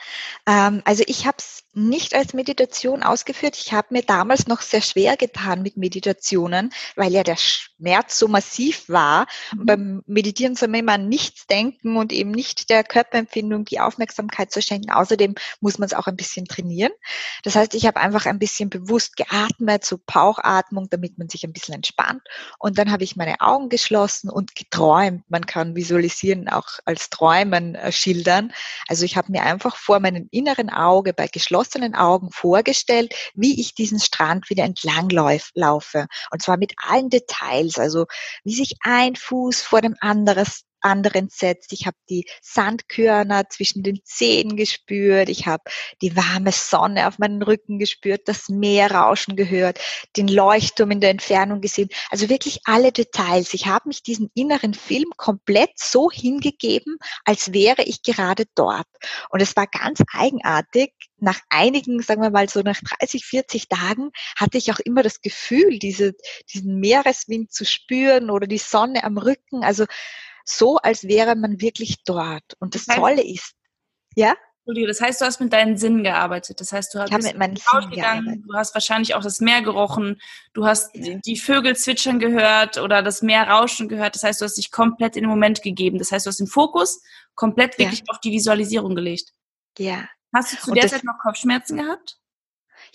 ähm, 0.45 0.81
also 0.83 1.03
ich 1.07 1.25
habe 1.25 1.37
es 1.39 1.63
nicht 1.75 2.13
als 2.13 2.33
Meditation 2.33 3.01
ausgeführt. 3.01 3.57
Ich 3.57 3.73
habe 3.73 3.87
mir 3.91 4.03
damals 4.03 4.47
noch 4.47 4.61
sehr 4.61 4.81
schwer 4.81 5.17
getan 5.17 5.63
mit 5.63 5.75
Meditationen, 5.75 6.71
weil 6.95 7.11
ja 7.11 7.23
der 7.23 7.35
Schmerz 7.37 8.19
so 8.19 8.27
massiv 8.27 8.87
war. 8.89 9.25
Mhm. 9.55 9.65
Beim 9.65 10.03
Meditieren 10.05 10.55
soll 10.55 10.67
man 10.67 10.79
immer 10.81 10.93
an 10.93 11.09
nichts 11.09 11.47
denken 11.47 11.97
und 11.97 12.13
eben 12.13 12.31
nicht 12.31 12.69
der 12.69 12.83
Körperempfindung 12.83 13.65
die 13.65 13.79
Aufmerksamkeit 13.79 14.51
zu 14.51 14.61
schenken. 14.61 14.91
Außerdem 14.91 15.33
muss 15.61 15.79
man 15.79 15.87
es 15.87 15.93
auch 15.93 16.05
ein 16.05 16.15
bisschen 16.15 16.45
trainieren. 16.45 16.91
Das 17.43 17.55
heißt, 17.55 17.73
ich 17.73 17.87
habe 17.87 17.99
einfach 17.99 18.27
ein 18.27 18.39
bisschen 18.39 18.69
bewusst 18.69 19.17
geatmet, 19.17 19.83
so 19.83 19.97
Bauchatmung, 20.05 20.89
damit 20.91 21.17
man 21.17 21.29
sich 21.29 21.43
ein 21.43 21.53
bisschen 21.53 21.73
entspannt. 21.73 22.21
Und 22.59 22.77
dann 22.77 22.91
habe 22.91 23.03
ich 23.03 23.15
meine 23.15 23.41
Augen 23.41 23.69
geschlossen 23.69 24.29
und 24.29 24.55
geträumt. 24.55 25.23
Man 25.27 25.45
kann 25.47 25.75
visualisieren 25.75 26.49
auch 26.49 26.67
als 26.85 27.09
Träumen 27.09 27.73
äh, 27.73 27.91
schildern. 27.91 28.53
Also 28.87 29.05
ich 29.05 29.17
habe 29.17 29.31
mir 29.31 29.41
einfach 29.41 29.75
vor 29.75 29.99
meinem 29.99 30.27
inneren 30.31 30.69
Auge 30.69 31.13
bei 31.13 31.27
geschlossenen 31.27 31.62
Augen 31.95 32.31
vorgestellt, 32.31 33.13
wie 33.33 33.59
ich 33.59 33.75
diesen 33.75 33.99
Strand 33.99 34.49
wieder 34.49 34.63
entlang 34.63 35.09
laufe. 35.09 36.07
Und 36.31 36.41
zwar 36.41 36.57
mit 36.57 36.73
allen 36.77 37.09
Details, 37.09 37.77
also 37.77 38.05
wie 38.43 38.55
sich 38.55 38.75
ein 38.81 39.15
Fuß 39.15 39.61
vor 39.61 39.81
dem 39.81 39.95
anderen 39.99 40.45
anderen 40.83 41.29
setzt. 41.29 41.73
Ich 41.73 41.85
habe 41.85 41.97
die 42.09 42.25
Sandkörner 42.41 43.49
zwischen 43.49 43.83
den 43.83 43.99
Zehen 44.03 44.55
gespürt. 44.55 45.29
Ich 45.29 45.47
habe 45.47 45.63
die 46.01 46.15
warme 46.15 46.51
Sonne 46.51 47.07
auf 47.07 47.19
meinen 47.19 47.41
Rücken 47.41 47.79
gespürt, 47.79 48.27
das 48.27 48.49
Meer 48.49 48.91
rauschen 48.91 49.35
gehört, 49.35 49.79
den 50.17 50.27
Leuchtturm 50.27 50.91
in 50.91 51.01
der 51.01 51.09
Entfernung 51.09 51.61
gesehen. 51.61 51.89
Also 52.09 52.29
wirklich 52.29 52.61
alle 52.65 52.91
Details. 52.91 53.53
Ich 53.53 53.67
habe 53.67 53.87
mich 53.87 54.03
diesen 54.03 54.29
inneren 54.35 54.73
Film 54.73 55.11
komplett 55.17 55.71
so 55.77 56.11
hingegeben, 56.11 56.97
als 57.25 57.53
wäre 57.53 57.83
ich 57.83 58.03
gerade 58.03 58.45
dort. 58.55 58.87
Und 59.29 59.41
es 59.41 59.55
war 59.55 59.67
ganz 59.67 60.01
eigenartig. 60.11 60.93
Nach 61.17 61.39
einigen, 61.49 62.01
sagen 62.01 62.21
wir 62.21 62.31
mal 62.31 62.49
so 62.49 62.61
nach 62.61 62.79
30, 62.99 63.25
40 63.25 63.69
Tagen 63.69 64.11
hatte 64.35 64.57
ich 64.57 64.71
auch 64.71 64.79
immer 64.79 65.03
das 65.03 65.21
Gefühl, 65.21 65.79
diese, 65.79 66.13
diesen 66.53 66.79
Meereswind 66.79 67.51
zu 67.53 67.65
spüren 67.65 68.29
oder 68.29 68.45
die 68.45 68.57
Sonne 68.57 69.03
am 69.03 69.17
Rücken. 69.17 69.63
Also 69.63 69.85
so, 70.43 70.77
als 70.77 71.03
wäre 71.03 71.35
man 71.35 71.61
wirklich 71.61 72.03
dort. 72.03 72.43
Und 72.59 72.75
das 72.75 72.85
Tolle 72.85 73.23
ist, 73.23 73.53
Ja? 74.15 74.35
Das 74.65 75.01
heißt, 75.01 75.19
du 75.19 75.25
hast 75.25 75.41
mit 75.41 75.51
deinen 75.51 75.77
Sinnen 75.77 76.03
gearbeitet. 76.03 76.61
Das 76.61 76.71
heißt, 76.71 76.93
du 76.93 76.99
hast 76.99 77.11
mit 77.11 77.37
meinen 77.37 77.57
Sinnen 77.57 77.89
gegangen, 77.89 78.45
du 78.47 78.53
hast 78.53 78.73
wahrscheinlich 78.73 79.13
auch 79.13 79.21
das 79.21 79.41
Meer 79.41 79.61
gerochen, 79.61 80.21
du 80.53 80.65
hast 80.65 80.95
ja. 80.95 81.17
die 81.25 81.35
Vögel 81.35 81.75
zwitschern 81.75 82.17
gehört 82.17 82.77
oder 82.77 83.03
das 83.03 83.21
Meer 83.21 83.49
rauschen 83.49 83.89
gehört. 83.89 84.15
Das 84.15 84.23
heißt, 84.23 84.39
du 84.39 84.45
hast 84.45 84.57
dich 84.57 84.71
komplett 84.71 85.17
in 85.17 85.23
den 85.23 85.29
Moment 85.29 85.61
gegeben. 85.63 85.97
Das 85.97 86.13
heißt, 86.13 86.25
du 86.25 86.29
hast 86.29 86.39
den 86.39 86.47
Fokus 86.47 87.01
komplett 87.35 87.77
wirklich 87.77 87.99
ja. 87.99 88.05
auf 88.07 88.21
die 88.21 88.31
Visualisierung 88.31 88.95
gelegt. 88.95 89.33
Ja. 89.77 90.07
Hast 90.33 90.53
du 90.53 90.57
zu 90.57 90.71
Und 90.71 90.81
der 90.81 90.87
Zeit 90.87 91.03
noch 91.03 91.19
Kopfschmerzen 91.21 91.77
gehabt? 91.77 92.17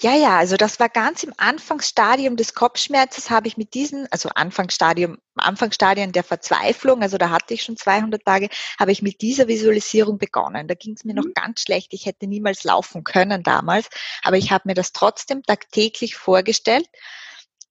Ja, 0.01 0.15
ja, 0.15 0.39
also 0.39 0.57
das 0.57 0.79
war 0.79 0.89
ganz 0.89 1.25
im 1.25 1.35
Anfangsstadium 1.39 2.37
des 2.37 2.55
Kopfschmerzes, 2.55 3.31
habe 3.31 3.49
ich 3.49 3.57
mit 3.57 3.75
diesen, 3.75 4.07
also 4.13 4.29
Anfangsstadium, 4.29 5.19
Anfangsstadien 5.35 6.13
der 6.13 6.23
Verzweiflung, 6.23 7.03
also 7.03 7.19
da 7.19 7.31
hatte 7.31 7.55
ich 7.55 7.65
schon 7.65 7.77
200 7.77 8.25
Tage, 8.25 8.49
habe 8.79 8.93
ich 8.93 9.03
mit 9.03 9.23
dieser 9.23 9.49
Visualisierung 9.49 10.19
begonnen. 10.19 10.69
Da 10.69 10.75
ging 10.75 10.95
es 10.95 11.05
mir 11.05 11.15
mhm. 11.15 11.23
noch 11.23 11.35
ganz 11.35 11.63
schlecht. 11.63 11.93
Ich 11.95 12.07
hätte 12.07 12.29
niemals 12.29 12.63
laufen 12.63 13.03
können 13.03 13.43
damals, 13.43 13.89
aber 14.23 14.37
ich 14.37 14.53
habe 14.53 14.69
mir 14.69 14.75
das 14.75 14.93
trotzdem 14.93 15.43
tagtäglich 15.43 16.15
vorgestellt 16.15 16.87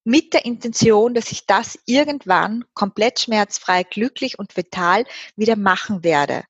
mit 0.03 0.34
der 0.34 0.43
Intention, 0.43 1.13
dass 1.13 1.31
ich 1.31 1.46
das 1.46 1.79
irgendwann 1.86 2.65
komplett 2.74 3.22
schmerzfrei, 3.22 3.84
glücklich 3.84 4.38
und 4.38 4.57
vital 4.57 5.05
wieder 5.38 5.55
machen 5.55 6.03
werde. 6.03 6.43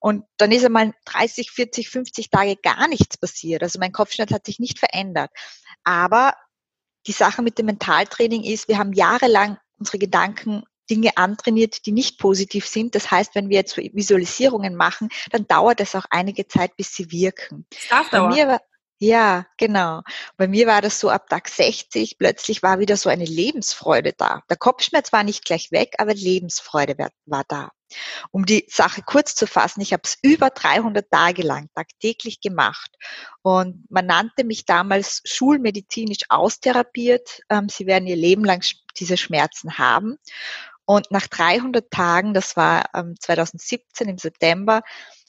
Und 0.00 0.24
dann 0.36 0.52
ist 0.52 0.64
einmal 0.64 0.92
30, 1.06 1.50
40, 1.50 1.88
50 1.88 2.30
Tage 2.30 2.56
gar 2.56 2.88
nichts 2.88 3.18
passiert. 3.18 3.62
Also 3.62 3.78
mein 3.78 3.92
Kopfschmerz 3.92 4.32
hat 4.32 4.46
sich 4.46 4.58
nicht 4.58 4.78
verändert. 4.78 5.30
Aber 5.84 6.34
die 7.06 7.12
Sache 7.12 7.42
mit 7.42 7.58
dem 7.58 7.66
Mentaltraining 7.66 8.44
ist, 8.44 8.68
wir 8.68 8.78
haben 8.78 8.92
jahrelang 8.92 9.58
unsere 9.78 9.98
Gedanken 9.98 10.64
Dinge 10.90 11.16
antrainiert, 11.16 11.86
die 11.86 11.92
nicht 11.92 12.18
positiv 12.18 12.66
sind. 12.66 12.94
Das 12.94 13.10
heißt, 13.10 13.34
wenn 13.34 13.48
wir 13.48 13.56
jetzt 13.56 13.76
Visualisierungen 13.76 14.74
machen, 14.74 15.08
dann 15.30 15.46
dauert 15.46 15.80
es 15.80 15.94
auch 15.94 16.04
einige 16.10 16.48
Zeit, 16.48 16.76
bis 16.76 16.94
sie 16.94 17.12
wirken. 17.12 17.66
Das 17.70 17.88
darf 17.88 18.10
dauern. 18.10 18.30
Bei 18.30 18.34
mir 18.34 18.48
war, 18.48 18.60
ja, 18.98 19.46
genau. 19.56 20.02
Bei 20.36 20.48
mir 20.48 20.66
war 20.66 20.82
das 20.82 21.00
so 21.00 21.08
ab 21.08 21.28
Tag 21.28 21.48
60, 21.48 22.18
plötzlich 22.18 22.62
war 22.62 22.80
wieder 22.80 22.96
so 22.96 23.08
eine 23.08 23.24
Lebensfreude 23.24 24.12
da. 24.12 24.42
Der 24.50 24.56
Kopfschmerz 24.56 25.12
war 25.12 25.22
nicht 25.22 25.44
gleich 25.44 25.70
weg, 25.70 25.94
aber 25.98 26.12
Lebensfreude 26.12 26.96
war 27.24 27.44
da. 27.48 27.70
Um 28.30 28.46
die 28.46 28.64
Sache 28.68 29.02
kurz 29.02 29.34
zu 29.34 29.46
fassen, 29.46 29.80
ich 29.80 29.92
habe 29.92 30.02
es 30.04 30.18
über 30.22 30.50
300 30.50 31.10
Tage 31.10 31.42
lang 31.42 31.68
tagtäglich 31.74 32.40
gemacht 32.40 32.90
und 33.42 33.90
man 33.90 34.06
nannte 34.06 34.44
mich 34.44 34.64
damals 34.64 35.22
schulmedizinisch 35.24 36.22
austherapiert. 36.28 37.40
Ähm, 37.48 37.68
sie 37.68 37.86
werden 37.86 38.06
ihr 38.06 38.16
Leben 38.16 38.44
lang 38.44 38.64
diese 38.96 39.16
Schmerzen 39.16 39.78
haben. 39.78 40.16
Und 40.84 41.10
nach 41.10 41.28
300 41.28 41.88
Tagen, 41.90 42.34
das 42.34 42.56
war 42.56 42.90
2017 43.20 44.08
im 44.08 44.18
September, 44.18 44.82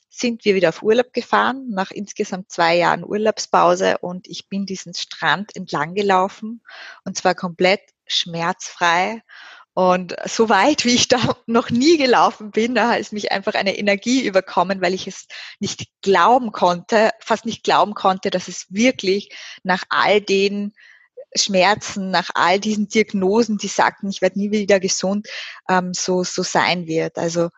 sind 0.09 0.43
wir 0.43 0.55
wieder 0.55 0.69
auf 0.69 0.83
Urlaub 0.83 1.13
gefahren, 1.13 1.69
nach 1.69 1.89
insgesamt 1.89 2.51
zwei 2.51 2.75
Jahren 2.75 3.05
Urlaubspause 3.05 3.97
und 3.99 4.27
ich 4.27 4.49
bin 4.49 4.65
diesen 4.65 4.93
Strand 4.93 5.55
entlang 5.55 5.95
gelaufen 5.95 6.61
und 7.05 7.17
zwar 7.17 7.33
komplett 7.33 7.81
schmerzfrei 8.05 9.21
und 9.73 10.15
so 10.25 10.49
weit, 10.49 10.83
wie 10.83 10.95
ich 10.95 11.07
da 11.07 11.35
noch 11.45 11.69
nie 11.69 11.97
gelaufen 11.97 12.51
bin, 12.51 12.75
da 12.75 12.95
ist 12.95 13.13
mich 13.13 13.31
einfach 13.31 13.53
eine 13.53 13.77
Energie 13.77 14.25
überkommen, 14.25 14.81
weil 14.81 14.93
ich 14.93 15.07
es 15.07 15.27
nicht 15.59 15.85
glauben 16.01 16.51
konnte, 16.51 17.11
fast 17.19 17.45
nicht 17.45 17.63
glauben 17.63 17.93
konnte, 17.93 18.29
dass 18.29 18.47
es 18.49 18.65
wirklich 18.69 19.29
nach 19.63 19.83
all 19.89 20.19
den 20.19 20.73
Schmerzen, 21.33 22.11
nach 22.11 22.29
all 22.33 22.59
diesen 22.59 22.89
Diagnosen, 22.89 23.57
die 23.57 23.69
sagten, 23.69 24.09
ich 24.09 24.21
werde 24.21 24.39
nie 24.39 24.51
wieder 24.51 24.81
gesund, 24.81 25.27
ähm, 25.69 25.93
so, 25.93 26.25
so 26.25 26.43
sein 26.43 26.87
wird. 26.87 27.17
Also 27.17 27.49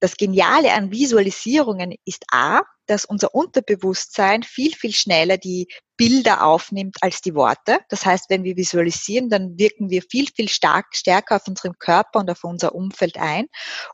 das 0.00 0.16
Geniale 0.16 0.72
an 0.72 0.90
Visualisierungen 0.90 1.94
ist 2.04 2.24
A, 2.32 2.62
dass 2.86 3.04
unser 3.04 3.34
Unterbewusstsein 3.34 4.42
viel, 4.42 4.72
viel 4.72 4.92
schneller 4.92 5.38
die 5.38 5.68
Bilder 5.96 6.44
aufnimmt 6.44 6.96
als 7.00 7.20
die 7.20 7.34
Worte. 7.34 7.78
Das 7.88 8.04
heißt, 8.04 8.28
wenn 8.28 8.42
wir 8.42 8.56
visualisieren, 8.56 9.28
dann 9.28 9.56
wirken 9.56 9.88
wir 9.88 10.02
viel, 10.02 10.26
viel 10.34 10.48
stark, 10.48 10.86
stärker 10.96 11.36
auf 11.36 11.46
unseren 11.46 11.78
Körper 11.78 12.18
und 12.18 12.30
auf 12.30 12.42
unser 12.42 12.74
Umfeld 12.74 13.18
ein. 13.18 13.46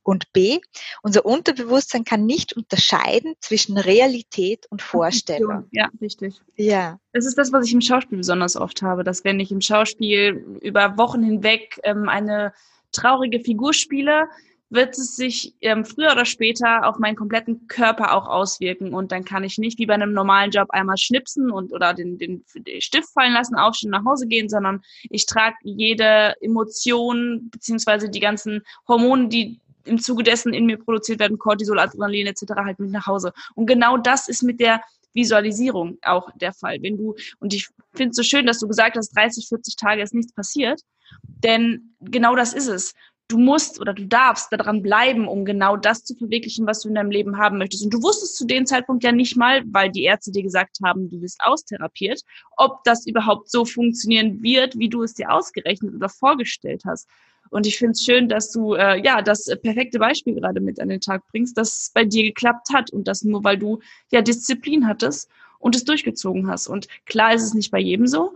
Und 0.03 0.33
B, 0.33 0.59
unser 1.03 1.27
Unterbewusstsein 1.27 2.05
kann 2.05 2.25
nicht 2.25 2.55
unterscheiden 2.55 3.35
zwischen 3.41 3.77
Realität 3.77 4.67
und 4.71 4.81
Vorstellung. 4.81 5.67
Ja, 5.71 5.91
richtig. 6.01 6.41
Ja. 6.57 6.99
Das 7.13 7.27
ist 7.27 7.37
das, 7.37 7.53
was 7.53 7.67
ich 7.67 7.75
im 7.75 7.83
Schauspiel 7.83 8.17
besonders 8.17 8.57
oft 8.57 8.81
habe, 8.81 9.05
dass 9.05 9.25
wenn 9.25 9.39
ich 9.41 9.51
im 9.51 9.61
Schauspiel 9.61 10.59
über 10.63 10.97
Wochen 10.97 11.23
hinweg 11.23 11.79
ähm, 11.83 12.09
eine 12.09 12.55
traurige 12.93 13.41
Figur 13.41 13.75
spiele, 13.75 14.29
wird 14.71 14.99
es 14.99 15.17
sich 15.17 15.55
ähm, 15.61 15.85
früher 15.85 16.13
oder 16.13 16.25
später 16.25 16.87
auf 16.87 16.99
meinen 16.99 17.17
kompletten 17.17 17.67
Körper 17.69 18.15
auch 18.15 18.27
auswirken 18.27 18.93
und 18.93 19.13
dann 19.13 19.25
kann 19.25 19.45
ich 19.45 19.59
nicht 19.59 19.79
wie 19.79 19.87
bei 19.87 19.95
einem 19.95 20.13
normalen 20.13 20.51
Job 20.51 20.71
einmal 20.71 20.99
schnipsen 20.99 21.51
und 21.51 21.73
oder 21.73 21.95
den, 21.95 22.19
den, 22.19 22.45
den 22.55 22.81
Stift 22.81 23.09
fallen 23.13 23.33
lassen, 23.33 23.57
aufstehen, 23.57 23.91
nach 23.91 24.05
Hause 24.05 24.27
gehen, 24.27 24.49
sondern 24.49 24.83
ich 25.09 25.27
trage 25.27 25.57
jede 25.63 26.35
Emotion 26.41 27.49
beziehungsweise 27.51 28.11
die 28.11 28.21
ganzen 28.21 28.63
Hormone, 28.87 29.29
die 29.29 29.61
im 29.85 29.99
Zuge 29.99 30.23
dessen 30.23 30.53
in 30.53 30.67
mir 30.67 30.77
produziert 30.77 31.19
werden, 31.19 31.39
Cortisol, 31.39 31.79
Adrenalin 31.79 32.27
etc. 32.27 32.43
halt 32.57 32.79
mit 32.79 32.91
nach 32.91 33.07
Hause. 33.07 33.33
Und 33.55 33.67
genau 33.67 33.97
das 33.97 34.29
ist 34.29 34.43
mit 34.43 34.61
der 34.61 34.83
Visualisierung 35.15 35.99
auch 36.03 36.31
der 36.37 36.53
Fall. 36.53 36.79
Wenn 36.83 36.99
du, 36.99 37.15
und 37.41 37.55
ich 37.55 37.69
finde 37.95 38.11
es 38.11 38.17
so 38.17 38.23
schön, 38.23 38.45
dass 38.45 38.59
du 38.59 38.69
gesagt 38.69 38.97
hast, 38.97 39.17
30, 39.17 39.49
40 39.49 39.77
Tage 39.77 40.03
ist 40.03 40.15
nichts 40.15 40.33
passiert, 40.33 40.83
denn 41.25 41.95
genau 42.01 42.37
das 42.37 42.53
ist 42.53 42.69
es 42.69 42.95
du 43.29 43.37
musst 43.37 43.79
oder 43.79 43.93
du 43.93 44.07
darfst 44.07 44.51
daran 44.51 44.83
bleiben, 44.83 45.29
um 45.29 45.45
genau 45.45 45.77
das 45.77 46.03
zu 46.03 46.15
verwirklichen, 46.15 46.67
was 46.67 46.81
du 46.81 46.89
in 46.89 46.95
deinem 46.95 47.11
Leben 47.11 47.37
haben 47.37 47.59
möchtest. 47.59 47.85
Und 47.85 47.93
du 47.93 48.03
wusstest 48.03 48.37
zu 48.37 48.47
dem 48.47 48.65
Zeitpunkt 48.65 49.05
ja 49.05 49.13
nicht 49.13 49.37
mal, 49.37 49.63
weil 49.67 49.91
die 49.91 50.05
Ärzte 50.05 50.33
dir 50.33 50.43
gesagt 50.43 50.79
haben, 50.83 51.11
du 51.11 51.21
bist 51.21 51.39
austherapiert, 51.45 52.23
ob 52.57 52.83
das 52.85 53.07
überhaupt 53.07 53.51
so 53.51 53.67
funktionieren 53.67 54.43
wird, 54.43 54.79
wie 54.79 54.89
du 54.89 55.03
es 55.03 55.15
dir 55.15 55.31
ausgerechnet 55.31 55.95
oder 55.95 56.09
vorgestellt 56.09 56.83
hast. 56.87 57.07
Und 57.51 57.67
ich 57.67 57.79
finde 57.79 57.93
es 57.93 58.03
schön, 58.03 58.29
dass 58.29 58.51
du 58.51 58.75
äh, 58.75 59.03
ja 59.03 59.23
das 59.23 59.47
perfekte 59.63 59.99
Beispiel 59.99 60.35
gerade 60.35 60.61
mit 60.61 60.81
an 60.81 60.89
den 60.89 61.01
Tag 61.01 61.23
bringst, 61.31 61.57
dass 61.57 61.83
es 61.83 61.91
bei 61.93 62.05
dir 62.05 62.23
geklappt 62.25 62.69
hat 62.73 62.91
und 62.91 63.09
das 63.09 63.23
nur, 63.23 63.45
weil 63.45 63.59
du 63.59 63.81
ja 64.11 64.23
Disziplin 64.23 64.87
hattest 64.87 65.31
und 65.59 65.77
es 65.77 65.85
durchgezogen 65.85 66.49
hast. 66.49 66.67
Und 66.67 66.89
klar 67.05 67.35
ist 67.35 67.43
es 67.43 67.55
nicht 67.55 67.71
bei 67.71 67.79
jedem 67.79 68.07
so, 68.07 68.35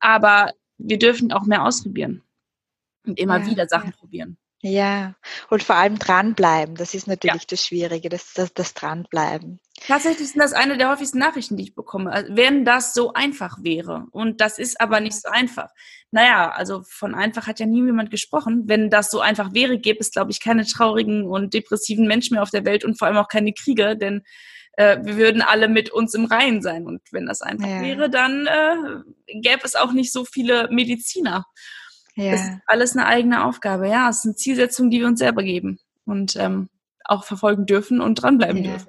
aber 0.00 0.52
wir 0.78 0.98
dürfen 0.98 1.32
auch 1.32 1.44
mehr 1.44 1.64
ausprobieren 1.64 2.22
und 3.06 3.18
immer 3.18 3.40
ja, 3.40 3.46
wieder 3.46 3.68
Sachen 3.68 3.90
ja. 3.90 3.96
probieren. 3.96 4.38
Ja, 4.64 5.16
und 5.50 5.64
vor 5.64 5.74
allem 5.74 5.98
dranbleiben. 5.98 6.76
Das 6.76 6.94
ist 6.94 7.08
natürlich 7.08 7.42
ja. 7.42 7.46
das 7.50 7.66
Schwierige, 7.66 8.08
das, 8.08 8.32
das, 8.32 8.54
das 8.54 8.74
Dranbleiben. 8.74 9.58
Tatsächlich 9.88 10.28
sind 10.28 10.40
das 10.40 10.52
eine 10.52 10.78
der 10.78 10.88
häufigsten 10.88 11.18
Nachrichten, 11.18 11.56
die 11.56 11.64
ich 11.64 11.74
bekomme. 11.74 12.12
Also, 12.12 12.36
wenn 12.36 12.64
das 12.64 12.94
so 12.94 13.12
einfach 13.12 13.58
wäre. 13.62 14.06
Und 14.12 14.40
das 14.40 14.60
ist 14.60 14.80
aber 14.80 15.00
nicht 15.00 15.20
so 15.20 15.28
einfach. 15.28 15.70
Naja, 16.12 16.50
also 16.50 16.82
von 16.88 17.16
einfach 17.16 17.48
hat 17.48 17.58
ja 17.58 17.66
nie 17.66 17.84
jemand 17.84 18.12
gesprochen. 18.12 18.62
Wenn 18.66 18.88
das 18.88 19.10
so 19.10 19.18
einfach 19.18 19.52
wäre, 19.52 19.78
gäbe 19.78 19.98
es, 19.98 20.12
glaube 20.12 20.30
ich, 20.30 20.40
keine 20.40 20.64
traurigen 20.64 21.24
und 21.24 21.54
depressiven 21.54 22.06
Menschen 22.06 22.34
mehr 22.34 22.42
auf 22.44 22.50
der 22.50 22.64
Welt 22.64 22.84
und 22.84 22.96
vor 22.96 23.08
allem 23.08 23.16
auch 23.16 23.28
keine 23.28 23.52
Kriege, 23.52 23.96
denn 23.96 24.22
äh, 24.74 24.98
wir 25.02 25.16
würden 25.16 25.42
alle 25.42 25.66
mit 25.66 25.90
uns 25.90 26.14
im 26.14 26.26
Reinen 26.26 26.62
sein. 26.62 26.86
Und 26.86 27.00
wenn 27.10 27.26
das 27.26 27.42
einfach 27.42 27.68
ja. 27.68 27.82
wäre, 27.82 28.08
dann 28.08 28.46
äh, 28.46 29.40
gäbe 29.40 29.62
es 29.64 29.74
auch 29.74 29.92
nicht 29.92 30.12
so 30.12 30.24
viele 30.24 30.68
Mediziner. 30.70 31.46
Ja. 32.14 32.32
Das 32.32 32.42
ist 32.42 32.50
alles 32.66 32.96
eine 32.96 33.06
eigene 33.06 33.44
Aufgabe. 33.44 33.88
Ja, 33.88 34.08
es 34.10 34.22
sind 34.22 34.38
Zielsetzungen, 34.38 34.90
die 34.90 35.00
wir 35.00 35.06
uns 35.06 35.18
selber 35.18 35.42
geben 35.42 35.78
und 36.04 36.36
ähm, 36.36 36.68
auch 37.04 37.24
verfolgen 37.24 37.66
dürfen 37.66 38.00
und 38.00 38.16
dranbleiben 38.16 38.62
ja. 38.64 38.70
dürfen. 38.72 38.88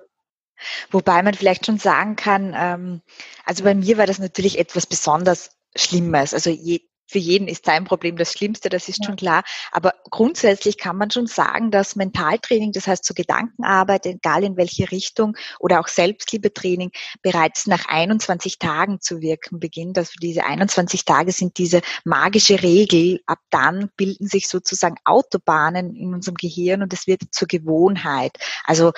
Wobei 0.91 1.23
man 1.23 1.33
vielleicht 1.33 1.65
schon 1.65 1.77
sagen 1.77 2.15
kann, 2.15 2.53
ähm, 2.55 3.01
also 3.45 3.63
bei 3.63 3.75
mir 3.75 3.97
war 3.97 4.05
das 4.05 4.19
natürlich 4.19 4.59
etwas 4.59 4.85
besonders 4.85 5.51
Schlimmes. 5.75 6.33
Also 6.33 6.49
je, 6.49 6.81
für 7.13 7.19
jeden 7.19 7.47
ist 7.47 7.65
sein 7.65 7.85
Problem 7.85 8.17
das 8.17 8.33
Schlimmste, 8.33 8.69
das 8.69 8.89
ist 8.89 8.99
ja. 8.99 9.05
schon 9.05 9.15
klar. 9.15 9.43
Aber 9.71 9.93
grundsätzlich 10.09 10.79
kann 10.79 10.97
man 10.97 11.11
schon 11.11 11.27
sagen, 11.27 11.69
dass 11.69 11.95
Mentaltraining, 11.95 12.71
das 12.71 12.87
heißt 12.87 13.05
so 13.05 13.13
Gedankenarbeit, 13.13 14.07
egal 14.07 14.43
in 14.43 14.57
welche 14.57 14.91
Richtung, 14.91 15.37
oder 15.59 15.79
auch 15.79 15.87
Selbstliebetraining, 15.87 16.91
bereits 17.21 17.67
nach 17.67 17.85
21 17.87 18.57
Tagen 18.57 18.99
zu 18.99 19.21
wirken 19.21 19.59
beginnt. 19.59 19.97
Also 19.99 20.13
diese 20.21 20.43
21 20.43 21.05
Tage 21.05 21.31
sind 21.31 21.59
diese 21.59 21.81
magische 22.03 22.63
Regel. 22.63 23.21
Ab 23.27 23.39
dann 23.51 23.91
bilden 23.95 24.27
sich 24.27 24.47
sozusagen 24.47 24.95
Autobahnen 25.05 25.95
in 25.95 26.15
unserem 26.15 26.35
Gehirn 26.35 26.81
und 26.81 26.91
es 26.93 27.05
wird 27.05 27.21
zur 27.31 27.47
Gewohnheit. 27.47 28.37
Also 28.65 28.91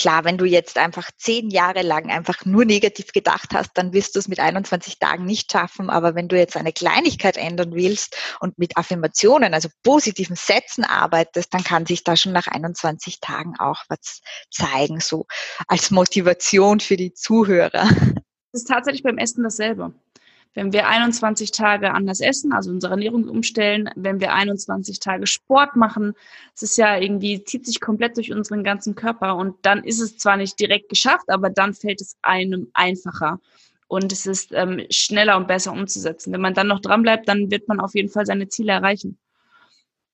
Klar, 0.00 0.24
wenn 0.24 0.38
du 0.38 0.46
jetzt 0.46 0.78
einfach 0.78 1.10
zehn 1.18 1.50
Jahre 1.50 1.82
lang 1.82 2.08
einfach 2.08 2.46
nur 2.46 2.64
negativ 2.64 3.12
gedacht 3.12 3.50
hast, 3.52 3.72
dann 3.74 3.92
wirst 3.92 4.14
du 4.14 4.18
es 4.18 4.28
mit 4.28 4.40
21 4.40 4.98
Tagen 4.98 5.26
nicht 5.26 5.52
schaffen. 5.52 5.90
Aber 5.90 6.14
wenn 6.14 6.26
du 6.26 6.38
jetzt 6.38 6.56
eine 6.56 6.72
Kleinigkeit 6.72 7.36
ändern 7.36 7.74
willst 7.74 8.16
und 8.40 8.58
mit 8.58 8.78
Affirmationen, 8.78 9.52
also 9.52 9.68
positiven 9.82 10.36
Sätzen 10.36 10.84
arbeitest, 10.84 11.52
dann 11.52 11.64
kann 11.64 11.84
sich 11.84 12.02
da 12.02 12.16
schon 12.16 12.32
nach 12.32 12.46
21 12.46 13.20
Tagen 13.20 13.56
auch 13.58 13.82
was 13.90 14.22
zeigen, 14.50 15.00
so 15.00 15.26
als 15.68 15.90
Motivation 15.90 16.80
für 16.80 16.96
die 16.96 17.12
Zuhörer. 17.12 17.86
Es 18.52 18.62
ist 18.62 18.68
tatsächlich 18.68 19.02
beim 19.02 19.18
Essen 19.18 19.44
dasselbe. 19.44 19.92
Wenn 20.54 20.72
wir 20.72 20.88
21 20.88 21.52
Tage 21.52 21.92
anders 21.92 22.20
essen, 22.20 22.52
also 22.52 22.70
unsere 22.70 22.92
Ernährung 22.92 23.28
umstellen, 23.28 23.88
wenn 23.94 24.20
wir 24.20 24.34
21 24.34 24.98
Tage 24.98 25.26
Sport 25.26 25.76
machen, 25.76 26.14
es 26.54 26.62
ist 26.62 26.76
ja 26.76 26.98
irgendwie, 26.98 27.44
zieht 27.44 27.66
sich 27.66 27.80
komplett 27.80 28.16
durch 28.16 28.32
unseren 28.32 28.64
ganzen 28.64 28.94
Körper 28.94 29.36
und 29.36 29.56
dann 29.62 29.84
ist 29.84 30.00
es 30.00 30.18
zwar 30.18 30.36
nicht 30.36 30.58
direkt 30.58 30.88
geschafft, 30.88 31.28
aber 31.28 31.50
dann 31.50 31.74
fällt 31.74 32.00
es 32.00 32.16
einem 32.22 32.68
einfacher 32.74 33.38
und 33.86 34.12
es 34.12 34.26
ist 34.26 34.52
ähm, 34.52 34.86
schneller 34.90 35.36
und 35.36 35.48
besser 35.48 35.72
umzusetzen. 35.72 36.32
Wenn 36.32 36.40
man 36.40 36.54
dann 36.54 36.68
noch 36.68 36.80
dran 36.80 37.02
bleibt, 37.02 37.28
dann 37.28 37.50
wird 37.50 37.68
man 37.68 37.80
auf 37.80 37.94
jeden 37.94 38.08
Fall 38.08 38.26
seine 38.26 38.48
Ziele 38.48 38.72
erreichen. 38.72 39.18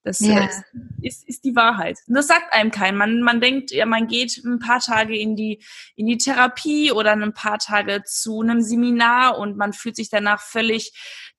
Das 0.06 0.20
ja. 0.20 0.44
ist, 0.44 0.62
ist, 1.02 1.28
ist, 1.28 1.44
die 1.44 1.56
Wahrheit. 1.56 1.98
Und 2.06 2.14
das 2.14 2.28
sagt 2.28 2.52
einem 2.52 2.70
kein. 2.70 2.96
Man, 2.96 3.22
man 3.22 3.40
denkt, 3.40 3.72
ja, 3.72 3.86
man 3.86 4.06
geht 4.06 4.40
ein 4.44 4.60
paar 4.60 4.78
Tage 4.78 5.18
in 5.18 5.34
die, 5.34 5.60
in 5.96 6.06
die 6.06 6.16
Therapie 6.16 6.92
oder 6.92 7.10
ein 7.10 7.34
paar 7.34 7.58
Tage 7.58 8.04
zu 8.04 8.40
einem 8.40 8.60
Seminar 8.60 9.36
und 9.36 9.56
man 9.56 9.72
fühlt 9.72 9.96
sich 9.96 10.08
danach 10.08 10.40
völlig 10.40 10.92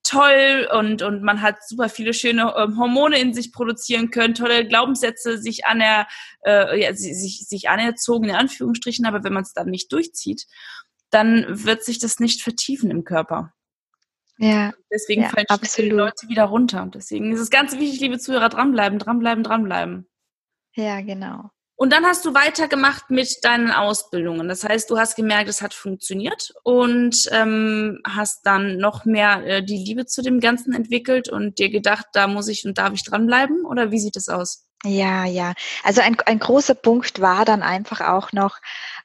toll 0.04 0.68
und, 0.74 1.02
und 1.02 1.24
man 1.24 1.42
hat 1.42 1.66
super 1.66 1.88
viele 1.88 2.14
schöne 2.14 2.54
ähm, 2.58 2.78
Hormone 2.78 3.18
in 3.18 3.34
sich 3.34 3.54
produzieren 3.54 4.12
können, 4.12 4.34
tolle 4.34 4.68
Glaubenssätze 4.68 5.38
sich 5.38 5.66
aner, 5.66 6.06
äh, 6.46 6.82
ja, 6.82 6.94
sich, 6.94 7.48
sich 7.48 7.70
anerzogen, 7.70 8.28
in 8.28 8.36
Anführungsstrichen, 8.36 9.06
aber 9.06 9.24
wenn 9.24 9.34
man 9.34 9.44
es 9.44 9.54
dann 9.54 9.70
nicht 9.70 9.94
durchzieht, 9.94 10.46
dann 11.10 11.46
wird 11.48 11.86
sich 11.86 12.00
das 12.00 12.20
nicht 12.20 12.42
vertiefen 12.42 12.92
im 12.92 13.06
Körper. 13.06 13.54
Ja. 14.38 14.74
Deswegen 14.92 15.24
ja, 15.24 15.30
fallen 15.30 15.46
die 15.78 15.90
Leute 15.90 16.28
wieder 16.30 16.46
runter. 16.46 16.88
Deswegen 16.94 17.32
ist 17.32 17.40
es 17.40 17.50
ganz 17.50 17.78
wichtig, 17.78 18.00
liebe 18.00 18.20
Zuhörer, 18.20 18.50
dranbleiben, 18.50 19.00
dranbleiben, 19.00 19.44
dranbleiben. 19.44 20.08
Ja, 20.76 21.02
genau. 21.02 21.50
Und 21.80 21.94
dann 21.94 22.06
hast 22.06 22.26
du 22.26 22.34
weitergemacht 22.34 23.12
mit 23.12 23.44
deinen 23.44 23.72
Ausbildungen. 23.72 24.48
Das 24.48 24.64
heißt, 24.64 24.90
du 24.90 24.98
hast 24.98 25.16
gemerkt, 25.16 25.48
es 25.48 25.62
hat 25.62 25.76
funktioniert 25.76 26.52
und 26.64 27.30
ähm, 27.32 28.00
hast 28.04 28.48
dann 28.48 28.78
noch 28.78 29.06
mehr 29.06 29.46
äh, 29.46 29.64
die 29.64 29.78
Liebe 29.78 30.08
zu 30.08 30.24
dem 30.24 30.40
Ganzen 30.40 30.74
entwickelt 30.74 31.30
und 31.30 31.60
dir 31.60 31.70
gedacht, 31.70 32.08
da 32.14 32.28
muss 32.28 32.48
ich 32.48 32.66
und 32.66 32.80
darf 32.80 32.94
ich 32.94 33.04
dranbleiben? 33.04 33.64
Oder 33.64 33.92
wie 33.92 34.00
sieht 34.00 34.16
das 34.16 34.28
aus? 34.28 34.67
Ja, 34.86 35.26
ja. 35.26 35.54
Also 35.84 36.02
ein, 36.02 36.18
ein 36.28 36.38
großer 36.38 36.76
Punkt 36.76 37.20
war 37.20 37.46
dann 37.46 37.64
einfach 37.64 38.00
auch 38.00 38.32
noch 38.32 38.60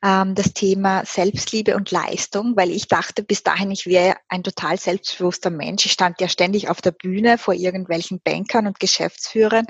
ähm, 0.04 0.34
das 0.34 0.52
Thema 0.52 1.04
Selbstliebe 1.06 1.74
und 1.76 1.90
Leistung, 1.90 2.56
weil 2.56 2.70
ich 2.70 2.88
dachte 2.88 3.22
bis 3.22 3.42
dahin, 3.42 3.70
ich 3.70 3.86
wäre 3.86 4.16
ein 4.28 4.42
total 4.44 4.76
selbstbewusster 4.78 5.48
Mensch. 5.48 5.86
Ich 5.86 5.92
stand 5.92 6.20
ja 6.20 6.28
ständig 6.28 6.68
auf 6.68 6.82
der 6.82 6.90
Bühne 6.90 7.38
vor 7.38 7.54
irgendwelchen 7.54 8.20
Bankern 8.22 8.66
und 8.66 8.80
Geschäftsführern 8.80 9.64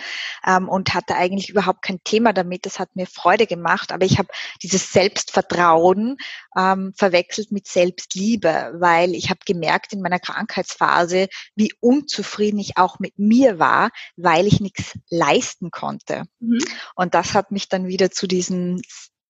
ähm, 0.44 0.68
und 0.68 0.92
hatte 0.92 1.14
eigentlich 1.14 1.50
überhaupt 1.50 1.82
kein 1.82 2.02
Thema 2.02 2.32
damit. 2.32 2.66
Das 2.66 2.80
hat 2.80 2.96
mir 2.96 3.06
Freude 3.06 3.46
gemacht, 3.46 3.92
aber 3.92 4.04
ich 4.04 4.18
habe 4.18 4.28
dieses 4.60 4.92
Selbstvertrauen 4.92 6.16
ähm, 6.58 6.92
verwechselt 6.96 7.52
mit 7.52 7.68
Selbstliebe, 7.68 8.72
weil 8.80 9.14
ich 9.14 9.30
habe 9.30 9.40
gemerkt 9.46 9.92
in 9.92 10.02
meiner 10.02 10.18
Krankheitsphase, 10.18 11.28
wie 11.54 11.72
unzufrieden 11.80 12.58
ich 12.58 12.76
auch 12.76 12.98
mit 12.98 13.18
mir 13.20 13.60
war, 13.60 13.90
weil 14.16 14.48
ich 14.48 14.60
nichts 14.60 14.98
leisten 15.08 15.70
konnte. 15.70 15.91
Mhm. 16.40 16.58
Und 16.94 17.14
das 17.14 17.34
hat 17.34 17.50
mich 17.50 17.68
dann 17.68 17.86
wieder 17.86 18.10
zu 18.10 18.26
diesem 18.26 18.80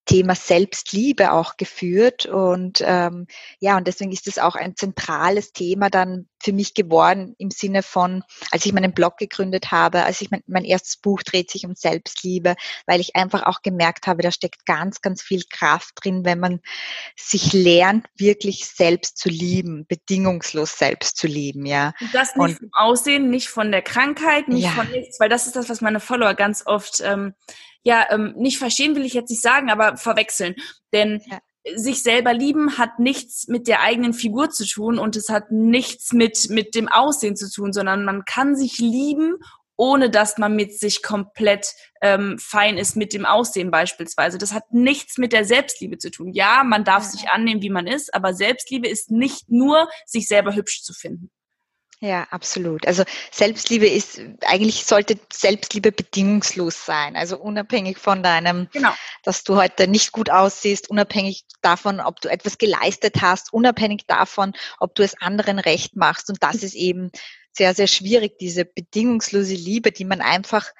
Thema 0.05 0.35
Selbstliebe 0.35 1.33
auch 1.33 1.57
geführt 1.57 2.27
und 2.27 2.83
ähm, 2.85 3.27
ja 3.61 3.77
und 3.77 3.87
deswegen 3.87 4.11
ist 4.11 4.27
es 4.27 4.39
auch 4.39 4.57
ein 4.57 4.75
zentrales 4.75 5.53
Thema 5.53 5.91
dann 5.91 6.29
für 6.43 6.53
mich 6.53 6.75
geworden 6.75 7.37
im 7.39 7.53
Sinne 7.53 7.85
von 7.85 8.25
als 8.51 8.67
ich 8.67 8.73
meinen 8.73 8.95
Blog 8.95 9.17
gegründet 9.17 9.71
habe 9.71 10.03
als 10.05 10.21
ich 10.21 10.33
mein, 10.33 10.43
mein 10.49 10.65
erstes 10.65 10.97
Buch 10.97 11.23
dreht 11.23 11.53
sich 11.53 11.65
um 11.67 11.77
Selbstliebe 11.77 12.57
weil 12.87 13.01
ich 13.01 13.15
einfach 13.15 13.45
auch 13.45 13.63
gemerkt 13.63 14.09
habe 14.09 14.23
da 14.23 14.33
steckt 14.33 14.67
ganz 14.67 15.03
ganz 15.03 15.23
viel 15.23 15.45
Kraft 15.49 15.93
drin 16.03 16.25
wenn 16.25 16.41
man 16.41 16.61
sich 17.17 17.53
lernt 17.53 18.07
wirklich 18.17 18.67
selbst 18.67 19.19
zu 19.19 19.29
lieben 19.29 19.87
bedingungslos 19.87 20.79
selbst 20.79 21.17
zu 21.17 21.29
lieben 21.29 21.65
ja 21.65 21.93
und 22.01 22.13
das 22.13 22.35
nicht 22.35 22.39
und, 22.39 22.59
vom 22.59 22.71
Aussehen 22.73 23.31
nicht 23.31 23.49
von 23.49 23.71
der 23.71 23.83
Krankheit 23.83 24.49
nicht 24.49 24.65
ja. 24.65 24.71
von 24.71 24.91
nichts 24.91 25.21
weil 25.21 25.29
das 25.29 25.47
ist 25.47 25.55
das 25.55 25.69
was 25.69 25.81
meine 25.81 26.01
Follower 26.01 26.35
ganz 26.35 26.67
oft 26.67 27.01
ähm, 27.05 27.35
ja, 27.85 28.07
ähm, 28.11 28.35
nicht 28.37 28.59
verstehen 28.59 28.95
will 28.95 29.05
ich 29.05 29.15
jetzt 29.15 29.31
nicht 29.31 29.43
sagen, 29.43 29.71
aber 29.71 29.97
verwechseln. 29.97 30.55
Denn 30.93 31.21
ja. 31.27 31.39
sich 31.75 32.03
selber 32.03 32.33
lieben 32.33 32.79
hat 32.79 32.99
nichts 32.99 33.49
mit 33.49 33.69
der 33.69 33.83
eigenen 33.83 34.15
Figur 34.15 34.51
zu 34.51 34.67
tun 34.67 34.99
und 34.99 35.17
es 35.17 35.29
hat 35.29 35.51
nichts 35.51 36.13
mit, 36.13 36.49
mit 36.51 36.75
dem 36.75 36.89
Aussehen 36.89 37.37
zu 37.37 37.51
tun, 37.51 37.73
sondern 37.73 38.05
man 38.05 38.25
kann 38.25 38.57
sich 38.57 38.79
lieben, 38.79 39.37
ohne 39.77 40.11
dass 40.11 40.39
man 40.39 40.55
mit 40.55 40.79
sich 40.79 41.03
komplett 41.03 41.73
ähm, 42.03 42.39
fein 42.39 42.79
ist 42.79 42.95
mit 42.95 43.13
dem 43.13 43.25
Aussehen 43.25 43.71
beispielsweise. 43.71 44.39
Das 44.39 44.53
hat 44.53 44.73
nichts 44.73 45.19
mit 45.19 45.33
der 45.33 45.45
Selbstliebe 45.45 45.99
zu 45.99 46.11
tun. 46.11 46.33
Ja, 46.33 46.63
man 46.63 46.85
darf 46.85 47.05
ja. 47.05 47.11
sich 47.11 47.31
annehmen, 47.31 47.63
wie 47.63 47.71
man 47.71 47.87
ist, 47.87 48.15
aber 48.15 48.35
Selbstliebe 48.35 48.89
ist 48.89 49.11
nicht 49.11 49.51
nur, 49.51 49.89
sich 50.07 50.29
selber 50.29 50.55
hübsch 50.55 50.83
zu 50.83 50.93
finden. 50.93 51.31
Ja, 52.05 52.27
absolut. 52.33 52.85
Also 52.85 53.05
Selbstliebe 53.31 53.87
ist, 53.87 54.21
eigentlich 54.45 54.87
sollte 54.87 55.21
Selbstliebe 55.33 55.93
bedingungslos 55.93 56.85
sein. 56.85 57.15
Also 57.15 57.39
unabhängig 57.39 57.97
von 57.97 58.25
deinem, 58.25 58.67
genau. 58.73 58.91
dass 59.23 59.45
du 59.45 59.55
heute 59.55 59.87
nicht 59.87 60.11
gut 60.11 60.29
aussiehst, 60.29 60.91
unabhängig 60.91 61.45
davon, 61.61 62.01
ob 62.01 62.21
du 62.21 62.29
etwas 62.29 62.59
geleistet 62.59 63.23
hast, 63.23 63.53
unabhängig 63.53 64.07
davon, 64.09 64.53
ob 64.81 64.97
du 64.97 65.05
es 65.05 65.15
anderen 65.21 65.61
recht 65.61 65.95
machst. 65.95 66.29
Und 66.29 66.43
das 66.43 66.57
ist 66.65 66.75
eben 66.75 67.13
sehr, 67.53 67.73
sehr 67.73 67.87
schwierig, 67.87 68.37
diese 68.37 68.65
bedingungslose 68.65 69.55
Liebe, 69.55 69.93
die 69.93 70.05
man 70.05 70.23
einfach 70.23 70.73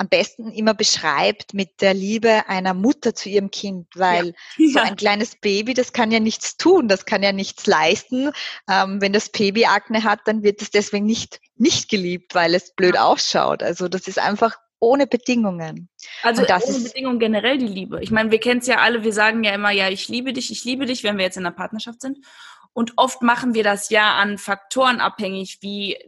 am 0.00 0.08
besten 0.08 0.50
immer 0.50 0.72
beschreibt 0.72 1.52
mit 1.52 1.82
der 1.82 1.92
Liebe 1.92 2.48
einer 2.48 2.72
Mutter 2.72 3.14
zu 3.14 3.28
ihrem 3.28 3.50
Kind, 3.50 3.86
weil 3.94 4.34
ja. 4.56 4.68
so 4.72 4.78
ein 4.78 4.96
kleines 4.96 5.36
Baby, 5.36 5.74
das 5.74 5.92
kann 5.92 6.10
ja 6.10 6.20
nichts 6.20 6.56
tun, 6.56 6.88
das 6.88 7.04
kann 7.04 7.22
ja 7.22 7.32
nichts 7.32 7.66
leisten. 7.66 8.30
Ähm, 8.66 9.02
wenn 9.02 9.12
das 9.12 9.28
Baby 9.28 9.66
Akne 9.66 10.02
hat, 10.02 10.20
dann 10.24 10.42
wird 10.42 10.62
es 10.62 10.70
deswegen 10.70 11.04
nicht, 11.04 11.38
nicht 11.56 11.90
geliebt, 11.90 12.34
weil 12.34 12.54
es 12.54 12.74
blöd 12.74 12.94
ja. 12.94 13.04
ausschaut. 13.04 13.62
Also 13.62 13.88
das 13.88 14.08
ist 14.08 14.18
einfach 14.18 14.56
ohne 14.78 15.06
Bedingungen. 15.06 15.90
Also 16.22 16.44
ohne 16.44 16.82
Bedingungen 16.82 17.18
generell 17.18 17.58
die 17.58 17.66
Liebe. 17.66 18.02
Ich 18.02 18.10
meine, 18.10 18.30
wir 18.30 18.40
kennen 18.40 18.60
es 18.60 18.66
ja 18.66 18.78
alle, 18.78 19.04
wir 19.04 19.12
sagen 19.12 19.44
ja 19.44 19.52
immer, 19.52 19.70
ja, 19.70 19.90
ich 19.90 20.08
liebe 20.08 20.32
dich, 20.32 20.50
ich 20.50 20.64
liebe 20.64 20.86
dich, 20.86 21.04
wenn 21.04 21.18
wir 21.18 21.26
jetzt 21.26 21.36
in 21.36 21.44
einer 21.44 21.54
Partnerschaft 21.54 22.00
sind. 22.00 22.24
Und 22.72 22.92
oft 22.96 23.20
machen 23.22 23.54
wir 23.54 23.64
das 23.64 23.90
ja 23.90 24.14
an 24.14 24.38
Faktoren 24.38 25.00
abhängig, 25.00 25.58
wie 25.60 25.98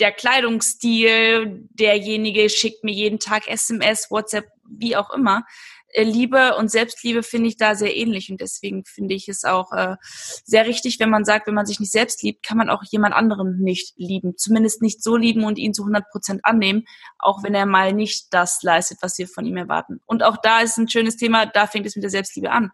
der 0.00 0.12
Kleidungsstil, 0.12 1.68
derjenige 1.70 2.48
schickt 2.48 2.84
mir 2.84 2.94
jeden 2.94 3.18
Tag 3.18 3.48
SMS, 3.48 4.10
WhatsApp, 4.10 4.46
wie 4.68 4.96
auch 4.96 5.10
immer. 5.10 5.44
Äh, 5.88 6.04
Liebe 6.04 6.56
und 6.56 6.70
Selbstliebe 6.70 7.22
finde 7.22 7.48
ich 7.48 7.56
da 7.56 7.74
sehr 7.74 7.96
ähnlich 7.96 8.30
und 8.30 8.40
deswegen 8.40 8.84
finde 8.84 9.14
ich 9.14 9.28
es 9.28 9.44
auch 9.44 9.72
äh, 9.72 9.96
sehr 10.44 10.66
richtig, 10.66 10.98
wenn 11.00 11.10
man 11.10 11.24
sagt, 11.24 11.46
wenn 11.46 11.54
man 11.54 11.66
sich 11.66 11.80
nicht 11.80 11.92
selbst 11.92 12.22
liebt, 12.22 12.44
kann 12.44 12.58
man 12.58 12.70
auch 12.70 12.82
jemand 12.90 13.14
anderen 13.14 13.58
nicht 13.58 13.94
lieben. 13.96 14.36
Zumindest 14.36 14.82
nicht 14.82 15.02
so 15.02 15.16
lieben 15.16 15.44
und 15.44 15.58
ihn 15.58 15.74
zu 15.74 15.82
100 15.82 16.10
Prozent 16.10 16.44
annehmen, 16.44 16.84
auch 17.18 17.42
wenn 17.42 17.54
er 17.54 17.66
mal 17.66 17.92
nicht 17.92 18.32
das 18.32 18.62
leistet, 18.62 18.98
was 19.00 19.18
wir 19.18 19.28
von 19.28 19.46
ihm 19.46 19.56
erwarten. 19.56 20.00
Und 20.06 20.22
auch 20.22 20.36
da 20.38 20.60
ist 20.60 20.76
ein 20.76 20.88
schönes 20.88 21.16
Thema, 21.16 21.46
da 21.46 21.66
fängt 21.66 21.86
es 21.86 21.96
mit 21.96 22.02
der 22.02 22.10
Selbstliebe 22.10 22.50
an. 22.50 22.72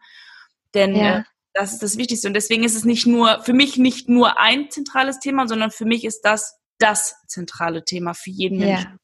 Denn 0.74 0.96
ja. 0.96 1.18
äh, 1.18 1.22
das 1.54 1.72
ist 1.72 1.82
das 1.82 1.96
Wichtigste. 1.96 2.28
Und 2.28 2.34
deswegen 2.34 2.64
ist 2.64 2.74
es 2.74 2.84
nicht 2.84 3.06
nur, 3.06 3.42
für 3.42 3.52
mich 3.52 3.76
nicht 3.76 4.08
nur 4.08 4.38
ein 4.38 4.70
zentrales 4.70 5.18
Thema, 5.18 5.46
sondern 5.46 5.70
für 5.70 5.84
mich 5.84 6.04
ist 6.04 6.22
das 6.22 6.58
das 6.78 7.14
zentrale 7.28 7.84
Thema 7.84 8.14
für 8.14 8.30
jeden 8.30 8.58
Menschen. 8.58 8.98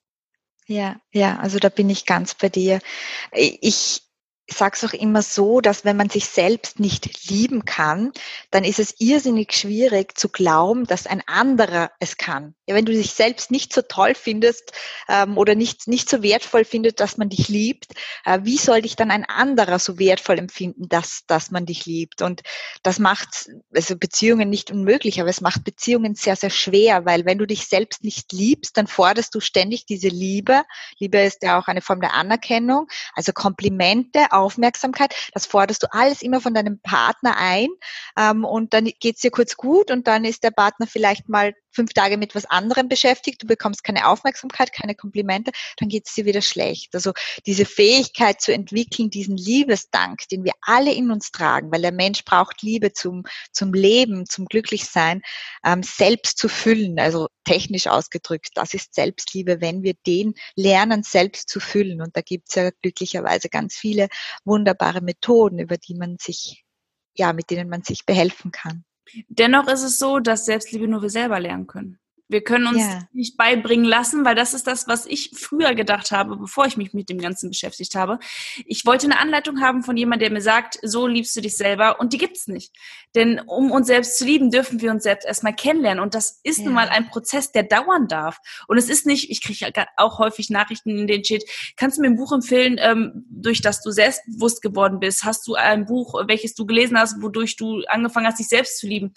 Ja, 0.67 1.01
ja, 1.13 1.39
also 1.39 1.59
da 1.59 1.69
bin 1.71 1.89
ich 1.89 2.05
ganz 2.05 2.35
bei 2.35 2.49
dir. 2.49 2.81
Ich, 3.33 4.03
ich 4.51 4.57
sage 4.57 4.77
es 4.77 4.85
auch 4.85 4.95
immer 4.95 5.21
so, 5.21 5.61
dass 5.61 5.85
wenn 5.85 5.99
man 5.99 6.09
sich 6.09 6.25
selbst 6.25 6.81
nicht 6.81 7.29
lieben 7.29 7.67
kann, 7.67 8.13
dann 8.51 8.65
ist 8.65 8.79
es 8.79 8.95
irrsinnig 8.99 9.53
schwierig 9.53 10.17
zu 10.17 10.31
glauben, 10.31 10.87
dass 10.87 11.07
ein 11.07 11.23
anderer 11.27 11.91
es 12.01 12.17
kann. 12.17 12.55
Ja, 12.67 12.75
wenn 12.75 12.87
du 12.87 12.93
dich 12.93 13.13
selbst 13.13 13.51
nicht 13.51 13.75
so 13.75 13.83
toll 13.83 14.15
findest 14.15 14.73
ähm, 15.07 15.37
oder 15.37 15.55
nicht, 15.55 15.87
nicht 15.87 16.09
so 16.09 16.23
wertvoll 16.23 16.65
findet, 16.65 16.99
dass 16.99 17.19
man 17.19 17.29
dich 17.29 17.49
liebt, 17.49 17.93
äh, 18.25 18.41
wie 18.43 18.57
soll 18.57 18.81
dich 18.81 18.97
dann 18.97 19.11
ein 19.11 19.27
anderer 19.27 19.79
so 19.79 19.99
wertvoll 19.99 20.39
empfinden, 20.39 20.89
dass, 20.89 21.25
dass 21.27 21.51
man 21.51 21.67
dich 21.67 21.85
liebt? 21.85 22.23
Und 22.23 22.41
das 22.83 22.99
macht 22.99 23.51
also 23.75 23.97
Beziehungen 23.97 24.49
nicht 24.49 24.71
unmöglich, 24.71 25.21
aber 25.21 25.29
es 25.29 25.43
macht 25.43 25.63
Beziehungen 25.65 26.15
sehr, 26.15 26.37
sehr 26.37 26.51
schwer, 26.51 27.05
weil 27.05 27.27
wenn 27.27 27.37
du 27.37 27.47
dich 27.47 27.67
selbst 27.67 28.03
nicht 28.03 28.33
liebst, 28.33 28.79
dann 28.79 28.87
forderst 28.87 29.35
du 29.35 29.41
ständig 29.41 29.85
diese 29.85 30.09
Liebe. 30.09 30.63
Liebe 30.99 31.19
ist 31.19 31.43
ja 31.43 31.59
auch 31.59 31.67
eine 31.69 31.83
Form 31.83 32.01
der 32.01 32.15
Anerkennung, 32.15 32.87
also 33.15 33.33
Komplimente, 33.33 34.33
Aufmerksamkeit, 34.39 35.15
das 35.33 35.47
forderst 35.47 35.83
du 35.83 35.87
alles 35.93 36.23
immer 36.23 36.41
von 36.41 36.55
deinem 36.55 36.81
Partner 36.81 37.37
ein 37.37 37.69
ähm, 38.17 38.45
und 38.45 38.75
dann 38.75 38.91
geht's 39.01 39.21
dir 39.21 39.31
kurz 39.31 39.57
gut 39.57 39.91
und 39.91 40.07
dann 40.07 40.25
ist 40.25 40.45
der 40.45 40.51
Partner 40.51 40.87
vielleicht 40.87 41.29
mal 41.29 41.55
fünf 41.71 41.93
Tage 41.93 42.17
mit 42.17 42.35
was 42.35 42.45
anderem 42.47 42.89
beschäftigt, 42.89 43.43
du 43.43 43.47
bekommst 43.47 43.85
keine 43.85 44.09
Aufmerksamkeit, 44.09 44.73
keine 44.73 44.97
Komplimente, 44.97 45.53
dann 45.77 45.89
geht 45.89 46.09
es 46.09 46.15
dir 46.15 46.25
wieder 46.25 46.43
schlecht. 46.43 46.95
Also 46.95 47.13
diese 47.47 47.65
Fähigkeit 47.65 48.41
zu 48.41 48.53
entwickeln, 48.53 49.11
diesen 49.11 49.37
Liebesdank, 49.37 50.27
den 50.29 50.43
wir 50.43 50.55
alle 50.63 50.93
in 50.93 51.13
uns 51.13 51.31
tragen, 51.31 51.71
weil 51.71 51.83
der 51.83 51.93
Mensch 51.93 52.25
braucht 52.25 52.63
Liebe 52.63 52.93
zum, 52.93 53.23
zum 53.53 53.73
Leben, 53.75 54.27
zum 54.27 54.47
Glücklichsein, 54.47 55.23
ähm, 55.65 55.85
selbst 55.85 56.39
zu 56.39 56.49
füllen, 56.49 56.99
also 56.99 57.29
technisch 57.49 57.87
ausgedrückt, 57.87 58.51
das 58.55 58.75
ist 58.75 58.95
Selbstliebe, 58.95 59.63
wenn 59.63 59.83
wir 59.83 59.95
den 60.07 60.35
lernen, 60.55 61.03
selbst 61.03 61.49
zu 61.49 61.61
füllen. 61.61 62.03
Und 62.03 62.15
da 62.15 62.21
gibt 62.21 62.49
es 62.51 62.55
ja 62.57 62.71
glücklicherweise 62.83 63.49
ganz 63.49 63.75
viele 63.75 64.09
wunderbare 64.45 65.01
Methoden, 65.01 65.59
über 65.59 65.79
die 65.79 65.95
man 65.95 66.19
sich, 66.21 66.65
ja, 67.17 67.33
mit 67.33 67.51
denen 67.51 67.71
man 67.71 67.83
sich 67.83 68.05
behelfen 68.05 68.51
kann. 68.51 68.85
Dennoch 69.29 69.67
ist 69.69 69.83
es 69.83 69.99
so, 69.99 70.19
dass 70.19 70.45
Selbstliebe 70.45 70.87
nur 70.87 71.01
wir 71.01 71.09
selber 71.09 71.41
lernen 71.41 71.67
können. 71.67 71.99
Wir 72.29 72.43
können 72.43 72.67
uns 72.67 72.79
ja. 72.81 73.09
nicht 73.13 73.37
beibringen 73.39 73.87
lassen, 73.87 74.25
weil 74.25 74.35
das 74.35 74.53
ist 74.53 74.67
das, 74.67 74.87
was 74.87 75.07
ich 75.07 75.31
früher 75.35 75.75
gedacht 75.75 76.11
habe, 76.11 76.37
bevor 76.37 76.67
ich 76.67 76.77
mich 76.77 76.93
mit 76.93 77.09
dem 77.09 77.19
Ganzen 77.19 77.49
beschäftigt 77.49 77.95
habe. 77.95 78.19
Ich 78.67 78.85
wollte 78.85 79.07
eine 79.07 79.19
Anleitung 79.19 79.61
haben 79.63 79.83
von 79.83 79.97
jemandem, 79.97 80.29
der 80.29 80.33
mir 80.33 80.43
sagt, 80.43 80.79
so 80.83 81.07
liebst 81.07 81.35
du 81.37 81.41
dich 81.41 81.57
selber 81.57 82.01
und 82.01 82.13
die 82.13 82.19
gibt's 82.19 82.47
nicht. 82.47 82.75
Denn 83.15 83.41
um 83.41 83.71
uns 83.71 83.87
selbst 83.87 84.19
zu 84.19 84.27
lieben, 84.27 84.51
dürfen 84.51 84.83
wir 84.83 84.91
uns 84.91 85.05
selbst 85.05 85.27
erstmal 85.27 85.55
kennenlernen 85.55 86.03
und 86.03 86.15
das 86.15 86.41
ist 86.43 86.59
ja. 86.59 86.65
nun 86.67 86.75
mal 86.75 86.89
ein 86.89 87.09
Prozess, 87.09 87.51
der 87.51 87.63
dauern 87.63 88.09
darf. 88.09 88.39
Und 88.67 88.77
es 88.77 88.91
ist 88.91 89.07
nicht, 89.07 89.31
ich 89.31 89.43
kriege 89.43 89.73
auch 89.97 90.19
häufig 90.19 90.51
Nachrichten 90.51 90.91
in 90.91 91.07
den 91.07 91.23
Chat, 91.23 91.45
kannst 91.77 91.97
du 91.97 92.03
mir 92.03 92.09
ein 92.09 92.17
Buch 92.17 92.33
empfehlen, 92.33 92.77
ähm, 92.79 93.25
durch 93.31 93.63
das 93.63 93.81
du 93.81 93.91
selbstbewusst 93.91 94.61
geworden 94.61 95.01
bist? 95.01 95.25
Hast 95.25 95.47
du 95.47 95.55
ein 95.55 95.87
Buch, 95.87 96.15
welches 96.27 96.55
du 96.55 96.67
gelesen 96.67 96.99
hast, 96.99 97.23
wodurch 97.23 97.57
du 97.57 97.83
angefangen 97.89 98.27
hast, 98.27 98.39
dich 98.39 98.49
selbst 98.49 98.79
zu 98.79 98.87
lieben? 98.87 99.15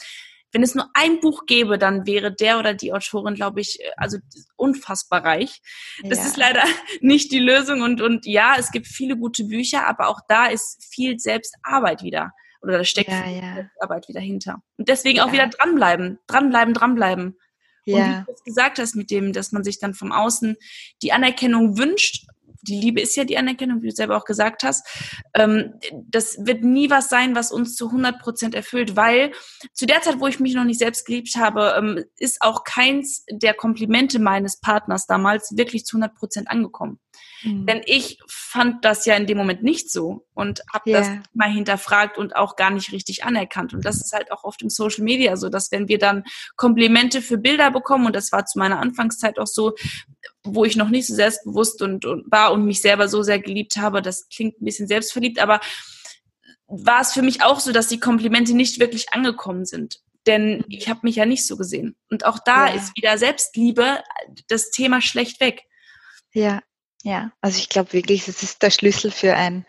Wenn 0.51 0.63
es 0.63 0.75
nur 0.75 0.89
ein 0.93 1.19
Buch 1.19 1.45
gäbe, 1.45 1.77
dann 1.77 2.05
wäre 2.05 2.33
der 2.33 2.59
oder 2.59 2.73
die 2.73 2.93
Autorin, 2.93 3.35
glaube 3.35 3.61
ich, 3.61 3.79
äh, 3.79 3.91
also 3.97 4.17
unfassbar 4.55 5.23
reich. 5.23 5.61
Das 6.03 6.19
ja. 6.19 6.25
ist 6.25 6.37
leider 6.37 6.63
nicht 7.01 7.31
die 7.31 7.39
Lösung 7.39 7.81
und, 7.81 8.01
und 8.01 8.25
ja, 8.25 8.55
es 8.57 8.71
gibt 8.71 8.87
viele 8.87 9.17
gute 9.17 9.45
Bücher, 9.45 9.87
aber 9.87 10.07
auch 10.07 10.19
da 10.27 10.47
ist 10.47 10.85
viel 10.93 11.19
Selbstarbeit 11.19 12.03
wieder. 12.03 12.31
Oder 12.61 12.77
da 12.77 12.83
steckt 12.83 13.09
ja, 13.09 13.23
viel 13.23 13.37
ja. 13.37 13.53
Selbstarbeit 13.55 14.07
wieder 14.07 14.19
hinter. 14.19 14.61
Und 14.77 14.87
deswegen 14.87 15.19
auch 15.21 15.31
wieder 15.31 15.47
dranbleiben, 15.47 16.19
dranbleiben, 16.27 16.73
dranbleiben. 16.73 17.37
Ja. 17.85 17.95
Und 17.95 18.03
wie 18.03 18.25
du 18.25 18.31
es 18.33 18.43
gesagt 18.43 18.77
hast 18.77 18.95
mit 18.95 19.09
dem, 19.09 19.33
dass 19.33 19.51
man 19.51 19.63
sich 19.63 19.79
dann 19.79 19.93
vom 19.93 20.11
Außen 20.11 20.55
die 21.01 21.11
Anerkennung 21.11 21.77
wünscht, 21.77 22.27
die 22.61 22.79
Liebe 22.79 23.01
ist 23.01 23.15
ja 23.15 23.23
die 23.23 23.37
Anerkennung, 23.37 23.81
wie 23.81 23.89
du 23.89 23.95
selber 23.95 24.17
auch 24.17 24.25
gesagt 24.25 24.63
hast. 24.63 24.87
Ähm, 25.33 25.73
das 25.93 26.37
wird 26.45 26.63
nie 26.63 26.89
was 26.89 27.09
sein, 27.09 27.35
was 27.35 27.51
uns 27.51 27.75
zu 27.75 27.87
100 27.87 28.19
Prozent 28.19 28.55
erfüllt, 28.55 28.95
weil 28.95 29.31
zu 29.73 29.85
der 29.85 30.01
Zeit, 30.01 30.19
wo 30.19 30.27
ich 30.27 30.39
mich 30.39 30.53
noch 30.53 30.63
nicht 30.63 30.79
selbst 30.79 31.05
geliebt 31.05 31.35
habe, 31.35 31.75
ähm, 31.77 32.03
ist 32.17 32.41
auch 32.41 32.63
keins 32.63 33.25
der 33.31 33.53
Komplimente 33.53 34.19
meines 34.19 34.59
Partners 34.59 35.07
damals 35.07 35.55
wirklich 35.55 35.85
zu 35.85 35.97
100 35.97 36.15
Prozent 36.15 36.49
angekommen. 36.49 36.99
Mhm. 37.43 37.65
Denn 37.65 37.81
ich 37.85 38.19
fand 38.27 38.85
das 38.85 39.05
ja 39.05 39.15
in 39.15 39.25
dem 39.25 39.37
Moment 39.37 39.63
nicht 39.63 39.91
so 39.91 40.27
und 40.33 40.61
habe 40.73 40.89
yeah. 40.89 40.99
das 40.99 41.09
mal 41.33 41.49
hinterfragt 41.49 42.17
und 42.17 42.35
auch 42.35 42.55
gar 42.55 42.69
nicht 42.71 42.91
richtig 42.91 43.23
anerkannt. 43.23 43.73
Und 43.73 43.85
das 43.85 43.97
ist 43.97 44.13
halt 44.13 44.31
auch 44.31 44.43
oft 44.43 44.61
im 44.61 44.69
Social 44.69 45.03
Media 45.03 45.35
so, 45.37 45.49
dass 45.49 45.71
wenn 45.71 45.87
wir 45.87 45.97
dann 45.97 46.23
Komplimente 46.55 47.21
für 47.21 47.37
Bilder 47.37 47.71
bekommen, 47.71 48.05
und 48.05 48.15
das 48.15 48.31
war 48.31 48.45
zu 48.45 48.59
meiner 48.59 48.79
Anfangszeit 48.79 49.39
auch 49.39 49.47
so, 49.47 49.73
wo 50.43 50.65
ich 50.65 50.75
noch 50.75 50.89
nicht 50.89 51.07
so 51.07 51.13
selbstbewusst 51.13 51.81
und, 51.81 52.05
und 52.05 52.31
war 52.31 52.51
und 52.51 52.65
mich 52.65 52.81
selber 52.81 53.07
so 53.07 53.23
sehr 53.23 53.39
geliebt 53.39 53.77
habe, 53.77 54.01
das 54.01 54.27
klingt 54.29 54.59
ein 54.61 54.65
bisschen 54.65 54.87
selbstverliebt, 54.87 55.39
aber 55.39 55.59
war 56.67 57.01
es 57.01 57.13
für 57.13 57.21
mich 57.21 57.43
auch 57.43 57.59
so, 57.59 57.71
dass 57.71 57.87
die 57.87 57.99
Komplimente 57.99 58.53
nicht 58.53 58.79
wirklich 58.79 59.13
angekommen 59.13 59.65
sind. 59.65 59.99
Denn 60.25 60.63
ich 60.69 60.87
habe 60.87 61.01
mich 61.03 61.15
ja 61.15 61.25
nicht 61.25 61.45
so 61.45 61.57
gesehen. 61.57 61.95
Und 62.09 62.25
auch 62.25 62.39
da 62.39 62.67
ja. 62.67 62.73
ist 62.73 62.95
wieder 62.95 63.17
Selbstliebe 63.17 64.03
das 64.47 64.69
Thema 64.69 65.01
schlecht 65.01 65.41
weg. 65.41 65.63
Ja, 66.33 66.61
ja, 67.03 67.31
also 67.41 67.57
ich 67.57 67.69
glaube 67.69 67.93
wirklich, 67.93 68.27
es 68.27 68.43
ist 68.43 68.61
der 68.61 68.69
Schlüssel 68.69 69.09
für 69.09 69.35
ein 69.35 69.65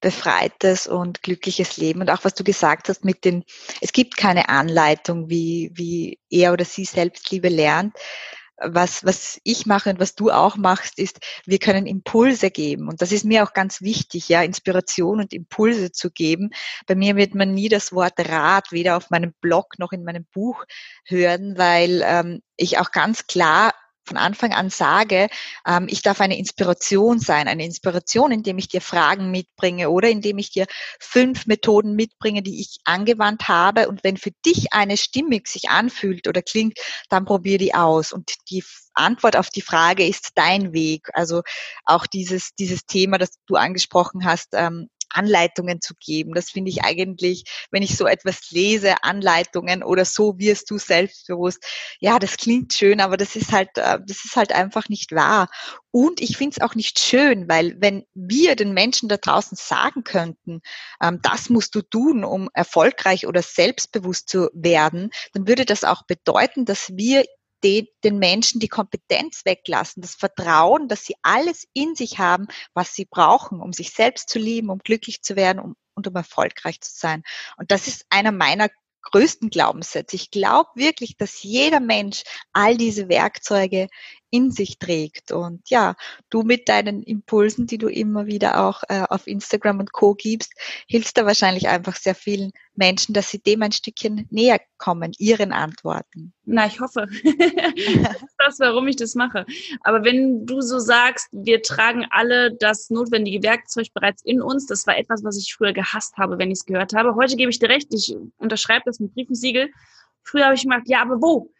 befreites 0.00 0.86
und 0.86 1.22
glückliches 1.22 1.76
Leben. 1.76 2.00
Und 2.00 2.10
auch 2.10 2.24
was 2.24 2.34
du 2.34 2.44
gesagt 2.44 2.88
hast 2.88 3.04
mit 3.04 3.24
den, 3.24 3.44
es 3.80 3.92
gibt 3.92 4.16
keine 4.16 4.48
Anleitung, 4.48 5.28
wie, 5.28 5.72
wie 5.74 6.20
er 6.30 6.52
oder 6.52 6.64
sie 6.64 6.84
Selbstliebe 6.84 7.48
lernt. 7.48 7.96
Was, 8.58 9.04
was 9.04 9.40
ich 9.44 9.66
mache 9.66 9.90
und 9.90 10.00
was 10.00 10.14
du 10.14 10.30
auch 10.30 10.56
machst, 10.56 10.98
ist, 10.98 11.18
wir 11.44 11.58
können 11.58 11.86
Impulse 11.86 12.50
geben. 12.50 12.88
Und 12.88 13.02
das 13.02 13.12
ist 13.12 13.24
mir 13.24 13.44
auch 13.44 13.52
ganz 13.52 13.82
wichtig, 13.82 14.28
ja, 14.28 14.42
Inspiration 14.42 15.20
und 15.20 15.32
Impulse 15.32 15.92
zu 15.92 16.10
geben. 16.10 16.50
Bei 16.86 16.94
mir 16.94 17.16
wird 17.16 17.34
man 17.34 17.52
nie 17.52 17.68
das 17.68 17.92
Wort 17.92 18.18
Rat 18.18 18.72
weder 18.72 18.96
auf 18.96 19.10
meinem 19.10 19.34
Blog 19.40 19.78
noch 19.78 19.92
in 19.92 20.04
meinem 20.04 20.24
Buch 20.32 20.64
hören, 21.04 21.58
weil 21.58 22.02
ähm, 22.04 22.40
ich 22.56 22.78
auch 22.78 22.92
ganz 22.92 23.26
klar 23.26 23.72
von 24.06 24.16
Anfang 24.16 24.52
an 24.52 24.70
sage, 24.70 25.28
ähm, 25.66 25.86
ich 25.88 26.02
darf 26.02 26.20
eine 26.20 26.38
Inspiration 26.38 27.18
sein, 27.18 27.48
eine 27.48 27.64
Inspiration, 27.64 28.32
indem 28.32 28.58
ich 28.58 28.68
dir 28.68 28.80
Fragen 28.80 29.30
mitbringe 29.30 29.90
oder 29.90 30.08
indem 30.08 30.38
ich 30.38 30.50
dir 30.50 30.66
fünf 31.00 31.46
Methoden 31.46 31.94
mitbringe, 31.94 32.42
die 32.42 32.60
ich 32.60 32.78
angewandt 32.84 33.48
habe. 33.48 33.88
Und 33.88 34.04
wenn 34.04 34.16
für 34.16 34.32
dich 34.44 34.72
eine 34.72 34.96
stimmig 34.96 35.48
sich 35.48 35.70
anfühlt 35.70 36.28
oder 36.28 36.42
klingt, 36.42 36.78
dann 37.08 37.24
probier 37.24 37.58
die 37.58 37.74
aus. 37.74 38.12
Und 38.12 38.32
die 38.50 38.64
Antwort 38.94 39.36
auf 39.36 39.50
die 39.50 39.62
Frage 39.62 40.06
ist 40.06 40.30
dein 40.36 40.72
Weg. 40.72 41.08
Also 41.12 41.42
auch 41.84 42.06
dieses, 42.06 42.54
dieses 42.54 42.86
Thema, 42.86 43.18
das 43.18 43.30
du 43.46 43.56
angesprochen 43.56 44.24
hast, 44.24 44.48
ähm, 44.52 44.88
Anleitungen 45.10 45.80
zu 45.80 45.94
geben. 45.98 46.34
Das 46.34 46.50
finde 46.50 46.70
ich 46.70 46.84
eigentlich, 46.84 47.44
wenn 47.70 47.82
ich 47.82 47.96
so 47.96 48.06
etwas 48.06 48.50
lese, 48.50 49.02
Anleitungen 49.02 49.82
oder 49.82 50.04
so 50.04 50.38
wirst 50.38 50.70
du 50.70 50.78
selbstbewusst. 50.78 51.64
Ja, 52.00 52.18
das 52.18 52.36
klingt 52.36 52.72
schön, 52.72 53.00
aber 53.00 53.16
das 53.16 53.36
ist 53.36 53.52
halt, 53.52 53.76
äh, 53.76 53.98
das 54.06 54.24
ist 54.24 54.36
halt 54.36 54.52
einfach 54.52 54.88
nicht 54.88 55.12
wahr. 55.12 55.48
Und 55.90 56.20
ich 56.20 56.36
finde 56.36 56.56
es 56.58 56.62
auch 56.62 56.74
nicht 56.74 56.98
schön, 56.98 57.48
weil 57.48 57.76
wenn 57.78 58.04
wir 58.12 58.54
den 58.54 58.74
Menschen 58.74 59.08
da 59.08 59.16
draußen 59.16 59.56
sagen 59.56 60.04
könnten, 60.04 60.60
ähm, 61.02 61.20
das 61.22 61.48
musst 61.48 61.74
du 61.74 61.80
tun, 61.82 62.22
um 62.24 62.50
erfolgreich 62.52 63.26
oder 63.26 63.42
selbstbewusst 63.42 64.28
zu 64.28 64.50
werden, 64.52 65.10
dann 65.32 65.48
würde 65.48 65.64
das 65.64 65.84
auch 65.84 66.02
bedeuten, 66.02 66.66
dass 66.66 66.90
wir 66.92 67.24
den, 67.64 67.86
den 68.04 68.18
Menschen 68.18 68.60
die 68.60 68.68
Kompetenz 68.68 69.42
weglassen, 69.44 70.02
das 70.02 70.14
Vertrauen, 70.14 70.88
dass 70.88 71.04
sie 71.04 71.14
alles 71.22 71.66
in 71.72 71.94
sich 71.94 72.18
haben, 72.18 72.46
was 72.74 72.94
sie 72.94 73.06
brauchen, 73.06 73.60
um 73.60 73.72
sich 73.72 73.90
selbst 73.90 74.28
zu 74.28 74.38
lieben, 74.38 74.70
um 74.70 74.78
glücklich 74.78 75.22
zu 75.22 75.36
werden 75.36 75.58
um, 75.60 75.76
und 75.94 76.06
um 76.06 76.14
erfolgreich 76.14 76.80
zu 76.80 76.92
sein. 76.94 77.22
Und 77.56 77.70
das 77.70 77.88
ist 77.88 78.04
einer 78.10 78.32
meiner 78.32 78.68
größten 79.10 79.50
Glaubenssätze. 79.50 80.16
Ich 80.16 80.30
glaube 80.30 80.70
wirklich, 80.74 81.16
dass 81.16 81.42
jeder 81.42 81.80
Mensch 81.80 82.22
all 82.52 82.76
diese 82.76 83.08
Werkzeuge 83.08 83.88
in 84.30 84.50
sich 84.50 84.78
trägt. 84.78 85.32
Und 85.32 85.68
ja, 85.70 85.94
du 86.30 86.42
mit 86.42 86.68
deinen 86.68 87.02
Impulsen, 87.02 87.66
die 87.66 87.78
du 87.78 87.88
immer 87.88 88.26
wieder 88.26 88.64
auch 88.64 88.82
äh, 88.88 89.02
auf 89.08 89.26
Instagram 89.26 89.80
und 89.80 89.92
Co 89.92 90.14
gibst, 90.14 90.52
hilfst 90.88 91.16
da 91.16 91.26
wahrscheinlich 91.26 91.68
einfach 91.68 91.96
sehr 91.96 92.14
vielen 92.14 92.52
Menschen, 92.74 93.14
dass 93.14 93.30
sie 93.30 93.38
dem 93.38 93.62
ein 93.62 93.72
Stückchen 93.72 94.26
näher 94.30 94.60
kommen, 94.78 95.12
ihren 95.18 95.52
Antworten. 95.52 96.32
Na, 96.44 96.66
ich 96.66 96.80
hoffe. 96.80 97.06
das 97.24 98.22
ist 98.22 98.34
das, 98.38 98.60
warum 98.60 98.86
ich 98.88 98.96
das 98.96 99.14
mache. 99.14 99.46
Aber 99.82 100.04
wenn 100.04 100.44
du 100.44 100.60
so 100.60 100.78
sagst, 100.78 101.28
wir 101.32 101.62
tragen 101.62 102.06
alle 102.10 102.54
das 102.54 102.90
notwendige 102.90 103.42
Werkzeug 103.42 103.88
bereits 103.94 104.22
in 104.24 104.42
uns, 104.42 104.66
das 104.66 104.86
war 104.86 104.96
etwas, 104.98 105.24
was 105.24 105.38
ich 105.38 105.54
früher 105.54 105.72
gehasst 105.72 106.16
habe, 106.16 106.38
wenn 106.38 106.50
ich 106.50 106.58
es 106.58 106.66
gehört 106.66 106.94
habe. 106.94 107.14
Heute 107.14 107.36
gebe 107.36 107.50
ich 107.50 107.58
dir 107.58 107.68
recht, 107.68 107.88
ich 107.92 108.14
unterschreibe 108.38 108.82
das 108.84 109.00
mit 109.00 109.14
Briefensiegel. 109.14 109.70
Früher 110.22 110.46
habe 110.46 110.54
ich 110.54 110.62
gemacht, 110.62 110.82
ja, 110.86 111.02
aber 111.02 111.20
wo? 111.22 111.50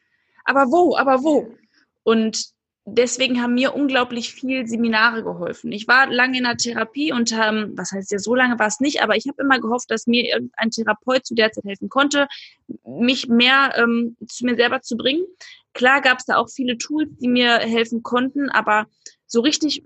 Aber 0.44 0.70
wo? 0.70 0.96
Aber 0.96 1.22
wo? 1.22 1.54
Und 2.02 2.55
deswegen 2.86 3.42
haben 3.42 3.54
mir 3.54 3.74
unglaublich 3.74 4.32
viel 4.32 4.66
Seminare 4.66 5.24
geholfen. 5.24 5.72
Ich 5.72 5.88
war 5.88 6.06
lange 6.06 6.38
in 6.38 6.44
der 6.44 6.56
Therapie 6.56 7.12
und 7.12 7.32
ähm, 7.32 7.72
was 7.74 7.90
heißt 7.90 8.12
ja 8.12 8.18
so 8.18 8.34
lange 8.34 8.58
war 8.58 8.68
es 8.68 8.78
nicht, 8.78 9.02
aber 9.02 9.16
ich 9.16 9.26
habe 9.26 9.42
immer 9.42 9.58
gehofft, 9.58 9.90
dass 9.90 10.06
mir 10.06 10.24
irgendein 10.24 10.70
Therapeut 10.70 11.26
zu 11.26 11.34
der 11.34 11.50
Zeit 11.50 11.64
helfen 11.64 11.88
konnte, 11.88 12.28
mich 12.84 13.28
mehr 13.28 13.74
ähm, 13.76 14.16
zu 14.28 14.46
mir 14.46 14.54
selber 14.54 14.82
zu 14.82 14.96
bringen. 14.96 15.24
Klar 15.74 16.00
gab 16.00 16.18
es 16.18 16.26
da 16.26 16.36
auch 16.36 16.48
viele 16.48 16.78
Tools, 16.78 17.10
die 17.20 17.28
mir 17.28 17.58
helfen 17.58 18.04
konnten, 18.04 18.50
aber 18.50 18.86
so 19.26 19.40
richtig 19.40 19.82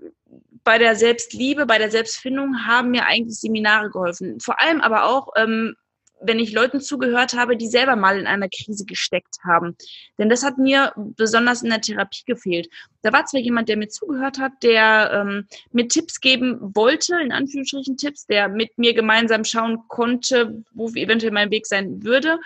bei 0.63 0.77
der 0.77 0.95
Selbstliebe, 0.95 1.65
bei 1.65 1.79
der 1.79 1.89
Selbstfindung 1.89 2.67
haben 2.67 2.91
mir 2.91 3.07
eigentlich 3.07 3.39
Seminare 3.39 3.89
geholfen. 3.89 4.39
Vor 4.39 4.61
allem 4.61 4.79
aber 4.79 5.05
auch 5.05 5.29
ähm, 5.35 5.75
wenn 6.21 6.39
ich 6.39 6.53
Leuten 6.53 6.81
zugehört 6.81 7.33
habe, 7.33 7.57
die 7.57 7.67
selber 7.67 7.95
mal 7.95 8.19
in 8.19 8.27
einer 8.27 8.49
Krise 8.49 8.85
gesteckt 8.85 9.37
haben. 9.43 9.75
Denn 10.17 10.29
das 10.29 10.43
hat 10.43 10.57
mir 10.57 10.93
besonders 10.95 11.63
in 11.63 11.69
der 11.69 11.81
Therapie 11.81 12.23
gefehlt. 12.25 12.69
Da 13.01 13.11
war 13.11 13.25
zwar 13.25 13.41
jemand, 13.41 13.69
der 13.69 13.77
mir 13.77 13.89
zugehört 13.89 14.39
hat, 14.39 14.53
der 14.63 15.11
ähm, 15.13 15.47
mir 15.71 15.87
Tipps 15.87 16.21
geben 16.21 16.57
wollte, 16.75 17.19
in 17.21 17.31
Anführungsstrichen 17.31 17.97
Tipps, 17.97 18.25
der 18.25 18.47
mit 18.47 18.77
mir 18.77 18.93
gemeinsam 18.93 19.43
schauen 19.43 19.87
konnte, 19.87 20.63
wo 20.73 20.89
eventuell 20.89 21.31
mein 21.31 21.51
Weg 21.51 21.65
sein 21.65 22.03
würde. 22.03 22.39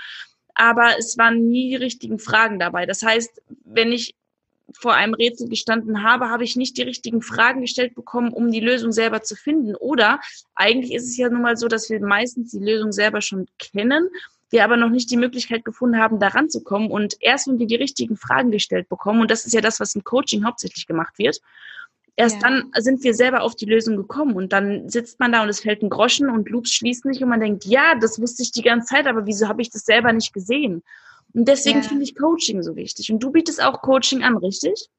Aber 0.54 0.98
es 0.98 1.18
waren 1.18 1.50
nie 1.50 1.72
die 1.72 1.76
richtigen 1.76 2.18
Fragen 2.18 2.60
dabei. 2.60 2.86
Das 2.86 3.04
heißt, 3.04 3.42
wenn 3.66 3.92
ich 3.92 4.16
vor 4.74 4.94
einem 4.94 5.14
Rätsel 5.14 5.48
gestanden 5.48 6.04
habe, 6.04 6.30
habe 6.30 6.44
ich 6.44 6.56
nicht 6.56 6.78
die 6.78 6.84
richtigen 6.84 7.22
Fragen 7.22 7.62
gestellt 7.62 7.96
bekommen, 7.96 8.34
um 8.34 8.52
die 8.52 8.60
Lösung 8.60 8.92
selber 8.92 9.22
zu 9.22 9.36
finden. 9.36 9.76
Oder 9.76 10.20
eigentlich 10.56 10.94
ist 10.94 11.06
es 11.06 11.18
ja 11.18 11.30
nun 11.30 11.42
mal 11.42 11.58
so, 11.58 11.68
dass 11.68 11.90
wir 11.90 12.00
meistens 12.00 12.52
die 12.52 12.60
Lösung 12.60 12.92
selber 12.92 13.22
schon 13.22 13.48
kennen, 13.60 14.10
wir 14.50 14.64
aber 14.64 14.78
noch 14.78 14.90
nicht 14.90 15.12
die 15.12 15.18
Möglichkeit 15.18 15.66
gefunden 15.66 16.00
haben, 16.00 16.20
daran 16.20 16.50
zu 16.50 16.64
kommen. 16.64 16.90
Und 16.90 17.18
erst 17.20 17.48
wenn 17.48 17.60
wir 17.60 17.68
die 17.68 17.76
richtigen 17.76 18.18
Fragen 18.18 18.52
gestellt 18.52 18.90
bekommen, 18.90 19.22
und 19.22 19.32
das 19.32 19.46
ist 19.46 19.54
ja 19.54 19.62
das, 19.62 19.80
was 19.80 19.96
im 19.96 20.04
Coaching 20.04 20.46
hauptsächlich 20.46 20.88
gemacht 20.88 21.18
wird, 21.18 21.42
erst 22.16 22.42
ja. 22.42 22.42
dann 22.42 22.72
sind 22.78 23.04
wir 23.04 23.14
selber 23.14 23.42
auf 23.42 23.56
die 23.56 23.66
Lösung 23.66 23.98
gekommen. 23.98 24.36
Und 24.36 24.54
dann 24.54 24.90
sitzt 24.90 25.20
man 25.20 25.32
da 25.32 25.44
und 25.44 25.50
es 25.50 25.62
fällt 25.62 25.82
ein 25.82 25.90
Groschen 25.90 26.30
und 26.30 26.50
Loops 26.50 26.72
schließt 26.72 27.06
nicht 27.06 27.22
und 27.22 27.30
man 27.30 27.40
denkt, 27.40 27.66
ja, 27.66 27.96
das 27.96 28.20
wusste 28.20 28.44
ich 28.44 28.52
die 28.52 28.62
ganze 28.62 28.88
Zeit, 28.88 29.08
aber 29.08 29.26
wieso 29.26 29.48
habe 29.48 29.62
ich 29.62 29.70
das 29.70 29.86
selber 29.86 30.14
nicht 30.14 30.34
gesehen? 30.34 30.84
Und 31.36 31.48
deswegen 31.48 31.82
ja. 31.82 31.88
finde 31.88 32.04
ich 32.04 32.16
Coaching 32.16 32.64
so 32.64 32.76
wichtig. 32.76 33.12
Und 33.12 33.20
du 33.20 33.30
bietest 33.30 33.62
auch 33.62 33.82
Coaching 33.82 34.24
an, 34.24 34.38
richtig? 34.38 34.90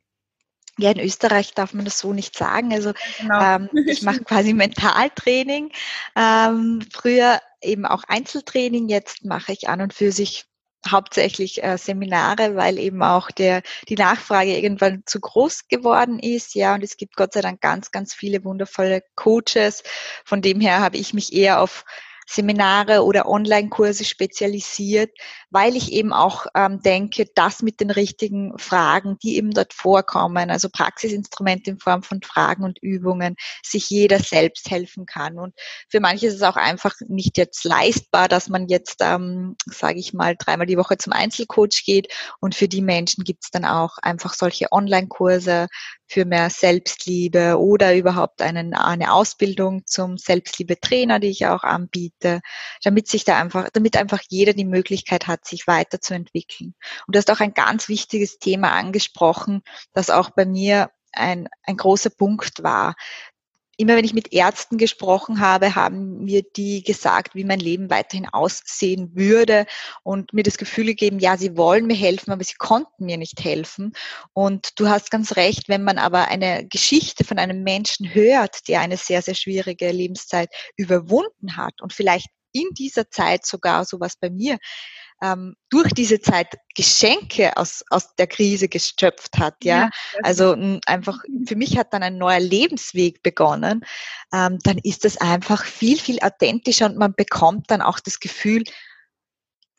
Ja, 0.79 0.91
in 0.91 1.01
Österreich 1.01 1.55
darf 1.55 1.73
man 1.73 1.87
das 1.87 1.99
so 1.99 2.13
nicht 2.13 2.37
sagen. 2.37 2.73
Also 2.75 2.93
genau. 3.19 3.41
ähm, 3.41 3.71
ich 3.87 4.03
mache 4.03 4.21
quasi 4.25 4.53
Mentaltraining. 4.53 5.73
Ähm, 6.15 6.83
früher 6.93 7.41
eben 7.63 7.87
auch 7.87 8.05
Einzeltraining. 8.07 8.89
Jetzt 8.89 9.25
mache 9.25 9.53
ich 9.53 9.69
an 9.71 9.81
und 9.81 9.95
für 9.95 10.13
sich 10.13 10.45
hauptsächlich 10.87 11.65
äh, 11.65 11.79
Seminare, 11.79 12.55
weil 12.55 12.79
eben 12.79 13.03
auch 13.03 13.31
der, 13.31 13.63
die 13.89 13.97
Nachfrage 13.97 14.55
irgendwann 14.55 15.03
zu 15.07 15.19
groß 15.19 15.69
geworden 15.69 16.19
ist. 16.19 16.55
Ja, 16.55 16.75
und 16.75 16.85
es 16.85 16.99
gibt 16.99 17.17
Gott 17.17 17.33
sei 17.33 17.41
Dank 17.41 17.63
ganz, 17.63 17.91
ganz 17.91 18.13
viele 18.13 18.45
wundervolle 18.45 19.03
Coaches. 19.15 19.83
Von 20.27 20.43
dem 20.43 20.61
her 20.61 20.81
habe 20.81 20.99
ich 20.99 21.15
mich 21.15 21.33
eher 21.33 21.63
auf 21.63 21.87
Seminare 22.29 23.05
oder 23.05 23.29
Online-Kurse 23.29 24.05
spezialisiert, 24.05 25.11
weil 25.51 25.77
ich 25.77 25.93
eben 25.93 26.13
auch 26.13 26.47
ähm, 26.55 26.81
denke, 26.83 27.27
dass 27.35 27.63
mit 27.63 27.81
den 27.81 27.91
richtigen 27.91 28.59
Fragen, 28.59 29.17
die 29.23 29.37
eben 29.37 29.53
dort 29.53 29.73
vorkommen, 29.73 30.51
also 30.51 30.69
Praxisinstrumente 30.69 31.71
in 31.71 31.79
Form 31.79 32.03
von 32.03 32.21
Fragen 32.23 32.65
und 32.65 32.79
Übungen, 32.83 33.37
sich 33.63 33.89
jeder 33.91 34.19
selbst 34.19 34.71
helfen 34.71 35.07
kann. 35.07 35.39
Und 35.39 35.55
für 35.89 36.01
manche 36.01 36.27
ist 36.27 36.35
es 36.35 36.43
auch 36.43 36.57
einfach 36.57 36.95
nicht 37.07 37.39
jetzt 37.39 37.65
leistbar, 37.65 38.29
dass 38.29 38.49
man 38.49 38.67
jetzt, 38.69 38.97
ähm, 39.01 39.57
sage 39.67 40.01
ich 40.01 40.13
mal, 40.13 40.35
dreimal 40.37 40.67
die 40.67 40.79
Woche 40.79 40.99
zum 40.99 41.13
Einzelcoach 41.13 41.85
geht. 41.85 42.13
Und 42.41 42.55
für 42.55 42.69
die 42.69 42.83
Menschen 42.83 43.25
gibt 43.25 43.45
es 43.45 43.51
dann 43.51 43.65
auch 43.65 43.99
einfach 43.99 44.35
solche 44.35 44.73
Online-Kurse, 44.73 45.69
für 46.07 46.25
mehr 46.25 46.51
Selbstliebe 46.51 47.59
oder 47.59 47.95
überhaupt 47.97 48.41
einen, 48.43 48.75
eine 48.75 49.13
Ausbildung 49.13 49.85
zum 49.87 50.19
Selbstliebe-Trainer, 50.19 51.19
die 51.19 51.29
ich 51.29 51.47
auch 51.47 51.65
anbiete, 51.65 52.41
damit 52.83 53.09
sich 53.09 53.25
da 53.25 53.39
einfach, 53.39 53.69
damit 53.73 53.97
einfach 53.97 54.21
jeder 54.29 54.53
die 54.53 54.65
Möglichkeit 54.65 55.27
hat, 55.27 55.47
sich 55.47 55.67
weiterzuentwickeln. 55.67 56.75
Und 57.07 57.15
du 57.15 57.19
hast 57.19 57.31
auch 57.31 57.41
ein 57.41 57.55
ganz 57.55 57.89
wichtiges 57.89 58.39
Thema 58.39 58.73
angesprochen, 58.73 59.63
das 59.93 60.11
auch 60.11 60.31
bei 60.31 60.47
mir 60.47 60.91
ein, 61.13 61.49
ein 61.65 61.77
großer 61.77 62.11
Punkt 62.11 62.63
war 62.63 62.95
immer 63.77 63.97
wenn 63.97 64.05
ich 64.05 64.15
mit 64.15 64.33
Ärzten 64.33 64.79
gesprochen 64.79 65.41
habe, 65.41 65.75
haben 65.75 66.25
mir 66.25 66.43
die 66.43 66.83
gesagt, 66.83 67.35
wie 67.35 67.45
mein 67.45 67.61
Leben 67.61 67.91
weiterhin 67.91 68.29
aussehen 68.29 69.11
würde 69.15 69.67
und 70.03 70.33
mir 70.33 70.43
das 70.43 70.59
Gefühl 70.59 70.87
gegeben, 70.87 71.19
ja, 71.19 71.37
sie 71.37 71.57
wollen 71.57 71.87
mir 71.87 71.97
helfen, 71.97 72.33
aber 72.33 72.45
sie 72.45 72.55
konnten 72.55 73.05
mir 73.05 73.19
nicht 73.19 73.43
helfen. 73.45 73.93
Und 74.33 74.79
du 74.81 74.89
hast 74.89 75.11
ganz 75.11 75.37
recht, 75.37 75.69
wenn 75.69 75.85
man 75.85 75.99
aber 75.99 76.29
eine 76.29 76.67
Geschichte 76.67 77.25
von 77.25 77.39
einem 77.39 77.63
Menschen 77.63 78.15
hört, 78.15 78.69
der 78.69 78.81
eine 78.81 78.97
sehr, 78.97 79.23
sehr 79.23 79.35
schwierige 79.35 79.91
Lebenszeit 79.91 80.49
überwunden 80.77 81.57
hat 81.57 81.83
und 81.83 81.93
vielleicht 81.93 82.29
in 82.61 82.69
dieser 82.75 83.11
Zeit 83.11 83.47
sogar 83.47 83.85
sowas 83.85 84.17
bei 84.17 84.31
mir 84.31 84.59
ähm, 85.23 85.57
durch 85.71 85.93
diese 85.93 86.21
Zeit 86.21 86.49
Geschenke 86.75 87.57
aus, 87.57 87.85
aus 87.91 88.15
der 88.17 88.27
Krise 88.27 88.69
geschöpft 88.69 89.39
hat. 89.39 89.57
Ja, 89.65 89.85
ja 89.85 89.91
also 90.23 90.57
einfach 90.87 91.19
für 91.47 91.57
mich 91.57 91.79
hat 91.79 91.93
dann 91.93 92.03
ein 92.03 92.19
neuer 92.19 92.41
Lebensweg 92.41 93.23
begonnen. 93.23 93.85
Ähm, 94.33 94.59
dann 94.63 94.79
ist 94.79 95.05
es 95.05 95.17
einfach 95.21 95.65
viel, 95.65 95.99
viel 95.99 96.19
authentischer 96.21 96.87
und 96.87 96.99
man 96.99 97.15
bekommt 97.15 97.71
dann 97.71 97.83
auch 97.83 98.01
das 98.01 98.21
Gefühl, 98.21 98.65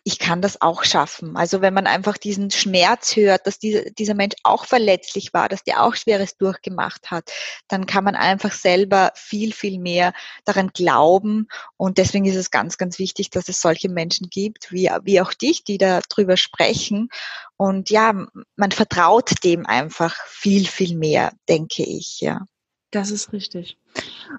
ich 0.08 0.20
kann 0.20 0.42
das 0.42 0.62
auch 0.62 0.86
schaffen. 0.86 1.36
Also 1.36 1.60
wenn 1.60 1.74
man 1.74 1.86
einfach 1.86 2.16
diesen 2.16 2.50
Schmerz 2.50 3.18
hört, 3.18 3.46
dass 3.46 3.60
dieser, 3.60 3.90
dieser 3.90 4.14
Mensch 4.14 4.36
auch 4.44 4.64
verletzlich 4.64 5.34
war, 5.34 5.50
dass 5.50 5.66
der 5.66 5.84
auch 5.84 5.96
Schweres 5.96 6.38
durchgemacht 6.38 7.12
hat, 7.12 7.30
dann 7.68 7.86
kann 7.86 8.06
man 8.06 8.16
einfach 8.16 8.54
selber 8.54 9.12
viel, 9.16 9.52
viel 9.52 9.80
mehr 9.80 10.14
daran 10.46 10.70
glauben. 10.70 11.50
Und 11.76 11.98
deswegen 11.98 12.24
ist 12.24 12.38
es 12.38 12.52
ganz, 12.52 12.78
ganz 12.78 13.00
wichtig, 13.00 13.32
dass 13.32 13.50
es 13.50 13.60
solche 13.60 13.90
Menschen 13.90 14.30
gibt, 14.30 14.72
wie, 14.72 14.90
wie 15.04 15.20
auch 15.20 15.34
dich, 15.34 15.66
die 15.66 15.78
da 15.78 16.00
drüber 16.08 16.38
sprechen. 16.38 17.10
Und 17.58 17.90
ja, 17.90 18.14
man 18.56 18.72
vertraut 18.72 19.44
dem 19.44 19.66
einfach 19.66 20.16
viel, 20.26 20.68
viel 20.68 20.96
mehr, 20.96 21.34
denke 21.50 21.84
ich, 21.84 22.22
ja. 22.22 22.46
Das 22.92 23.12
ist 23.12 23.34
richtig. 23.34 23.78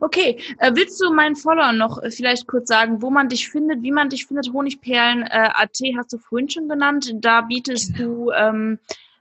Okay, 0.00 0.40
äh, 0.58 0.72
willst 0.74 1.00
du 1.00 1.12
meinen 1.12 1.36
Follower 1.36 1.72
noch 1.72 2.02
äh, 2.02 2.10
vielleicht 2.10 2.46
kurz 2.46 2.68
sagen, 2.68 3.02
wo 3.02 3.10
man 3.10 3.28
dich 3.28 3.48
findet, 3.48 3.82
wie 3.82 3.92
man 3.92 4.08
dich 4.08 4.26
findet? 4.26 4.52
Honigperlen 4.52 5.22
äh, 5.22 5.50
hast 5.52 6.12
du 6.12 6.18
vorhin 6.18 6.48
schon 6.48 6.68
genannt. 6.68 7.12
Da 7.16 7.42
bietest 7.42 7.94
genau. 7.94 8.08
du 8.08 8.30
ähm, 8.32 8.78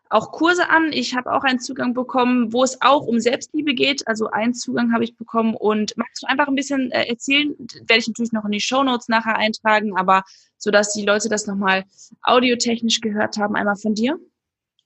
auch 0.10 0.32
Kurse 0.32 0.70
an. 0.70 0.94
Ich 0.94 1.16
habe 1.16 1.34
auch 1.34 1.44
einen 1.44 1.60
Zugang 1.60 1.94
bekommen, 1.94 2.54
wo 2.54 2.64
es 2.64 2.82
auch 2.82 3.06
um 3.06 3.20
Selbstliebe 3.20 3.74
geht. 3.74 4.08
Also 4.08 4.30
einen 4.30 4.54
Zugang 4.54 4.94
habe 4.94 5.04
ich 5.04 5.18
bekommen. 5.18 5.56
Und 5.56 5.96
magst 5.98 6.24
du 6.24 6.28
einfach 6.28 6.48
ein 6.48 6.56
bisschen 6.56 6.92
äh, 6.92 7.08
erzählen? 7.08 7.54
Werde 7.58 8.00
ich 8.00 8.08
natürlich 8.08 8.32
noch 8.32 8.46
in 8.46 8.52
die 8.52 8.62
Show 8.62 8.84
Notes 8.84 9.10
nachher 9.10 9.36
eintragen, 9.36 9.98
aber 9.98 10.24
so 10.58 10.72
dass 10.72 10.94
die 10.94 11.06
Leute 11.06 11.28
das 11.28 11.48
nochmal 11.48 11.84
audiotechnisch 12.24 13.02
gehört 13.02 13.38
haben, 13.38 13.56
einmal 13.56 13.76
von 13.76 13.94
dir. 13.94 14.18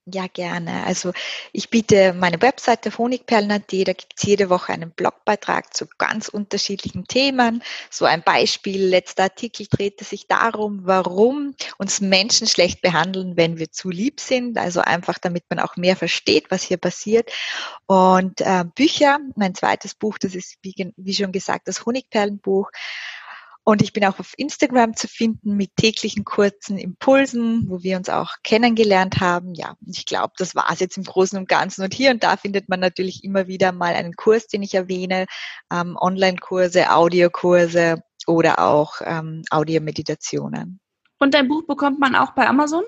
Ja, 0.08 0.26
gerne. 0.26 0.84
Also 0.88 1.14
ich 1.54 1.70
biete 1.70 2.14
meine 2.14 2.42
Webseite 2.42 2.98
honigperlen.at, 2.98 3.72
da 3.72 3.94
gibt 3.94 4.14
es 4.18 4.24
jede 4.24 4.50
Woche 4.50 4.74
einen 4.74 4.90
Blogbeitrag 4.90 5.76
zu 5.76 5.86
ganz 6.00 6.28
unterschiedlichen 6.28 7.06
Themen. 7.06 7.62
So 7.92 8.06
ein 8.06 8.24
Beispiel, 8.24 8.84
letzter 8.84 9.24
Artikel 9.24 9.68
drehte 9.70 10.04
sich 10.04 10.26
darum, 10.26 10.82
warum 10.86 11.54
uns 11.78 12.02
Menschen 12.02 12.48
schlecht 12.48 12.82
behandeln, 12.82 13.38
wenn 13.38 13.60
wir 13.60 13.72
zu 13.72 13.92
lieb 13.92 14.20
sind. 14.20 14.58
Also 14.58 14.82
einfach, 14.82 15.20
damit 15.20 15.44
man 15.52 15.60
auch 15.60 15.76
mehr 15.78 15.96
versteht, 15.96 16.50
was 16.50 16.64
hier 16.64 16.78
passiert. 16.78 17.32
Und 17.86 18.42
äh, 18.42 18.66
Bücher, 18.74 19.20
mein 19.36 19.54
zweites 19.54 19.94
Buch, 19.94 20.18
das 20.18 20.34
ist, 20.34 20.58
wie, 20.64 20.92
wie 20.98 21.14
schon 21.14 21.32
gesagt, 21.32 21.68
das 21.68 21.86
Honigperlenbuch. 21.86 22.72
Und 23.64 23.84
ich 23.84 23.94
bin 23.94 24.04
auch 24.06 24.18
auf 24.20 24.34
Instagram 24.38 24.96
zu 24.96 25.08
finden 25.08 25.56
mit 25.56 25.76
täglichen 25.76 26.26
kurzen 26.26 26.80
Impulsen, 26.80 27.70
wo 27.70 27.84
wir 27.84 27.98
uns 27.98 28.10
auch 28.10 28.32
kennengelernt 28.44 29.20
haben. 29.20 29.54
Ja, 29.54 29.76
ich 29.86 30.06
glaube, 30.06 30.34
das 30.38 30.56
war 30.56 30.68
es 30.72 30.80
jetzt 30.80 30.98
im 30.98 31.04
Großen 31.04 31.38
und 31.38 31.48
Ganzen. 31.48 31.84
Und 31.84 31.94
hier 31.94 32.10
und 32.12 32.24
da 32.24 32.38
findet 32.38 32.70
man 32.70 32.80
natürlich 32.80 33.24
immer 33.24 33.48
wieder 33.48 33.72
mal 33.72 33.94
einen 33.94 34.16
Kurs, 34.16 34.48
den 34.48 34.64
ich 34.64 34.74
erwähne, 34.74 35.28
ähm, 35.72 35.96
Online-Kurse, 36.00 36.92
Audiokurse 36.92 38.02
oder 38.26 38.60
auch 38.60 38.96
ähm, 39.04 39.44
Audiomeditationen. 39.52 40.80
Und 41.20 41.36
dein 41.36 41.48
Buch 41.48 41.64
bekommt 41.68 42.00
man 42.00 42.16
auch 42.16 42.32
bei 42.32 42.48
Amazon? 42.48 42.84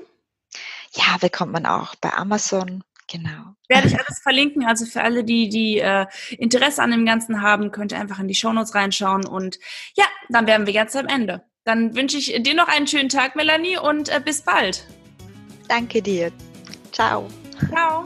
Ja, 0.96 1.18
bekommt 1.22 1.52
man 1.52 1.68
auch 1.68 1.94
bei 1.96 2.12
Amazon. 2.14 2.84
Genau. 3.14 3.56
Werde 3.70 3.88
ich 3.88 4.00
alles 4.00 4.20
verlinken. 4.20 4.66
Also 4.66 4.86
für 4.86 5.04
alle, 5.04 5.24
die, 5.24 5.48
die 5.48 5.78
äh, 5.78 6.08
Interesse 6.32 6.82
an 6.82 6.90
dem 6.90 7.06
Ganzen 7.06 7.44
haben, 7.44 7.72
könnt 7.72 7.92
ihr 7.92 8.00
einfach 8.00 8.20
in 8.20 8.28
die 8.28 8.34
Shownotes 8.34 8.74
reinschauen. 8.74 9.26
Und 9.26 9.60
ja, 9.96 10.06
dann 10.30 10.48
wären 10.48 10.66
wir 10.66 10.74
jetzt 10.74 10.96
am 10.96 11.08
Ende. 11.08 11.44
Dann 11.64 11.96
wünsche 11.96 12.18
ich 12.18 12.42
dir 12.42 12.56
noch 12.56 12.68
einen 12.68 12.88
schönen 12.88 13.10
Tag, 13.10 13.36
Melanie, 13.36 13.78
und 13.78 14.10
äh, 14.10 14.20
bis 14.20 14.42
bald. 14.42 14.88
Danke 15.70 16.02
dir. 16.02 16.32
Ciao. 16.92 17.28
Ciao. 17.70 18.06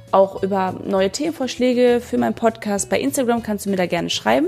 auch 0.11 0.43
über 0.43 0.75
neue 0.85 1.11
Themenvorschläge 1.11 2.01
für 2.01 2.17
meinen 2.17 2.33
Podcast. 2.33 2.89
Bei 2.89 2.99
Instagram 2.99 3.43
kannst 3.43 3.65
du 3.65 3.69
mir 3.69 3.77
da 3.77 3.85
gerne 3.85 4.09
schreiben. 4.09 4.47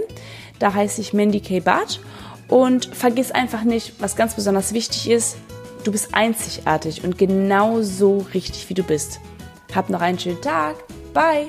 Da 0.59 0.73
heiße 0.73 1.01
ich 1.01 1.13
Mandy 1.13 1.39
K. 1.39 1.59
Barth. 1.59 1.99
Und 2.47 2.85
vergiss 2.85 3.31
einfach 3.31 3.63
nicht, 3.63 3.93
was 3.99 4.15
ganz 4.15 4.35
besonders 4.35 4.73
wichtig 4.73 5.09
ist, 5.09 5.37
du 5.83 5.91
bist 5.91 6.13
einzigartig 6.13 7.03
und 7.03 7.17
genauso 7.17 8.25
richtig, 8.33 8.69
wie 8.69 8.73
du 8.73 8.83
bist. 8.83 9.19
Hab 9.73 9.89
noch 9.89 10.01
einen 10.01 10.19
schönen 10.19 10.41
Tag. 10.41 10.75
Bye! 11.13 11.47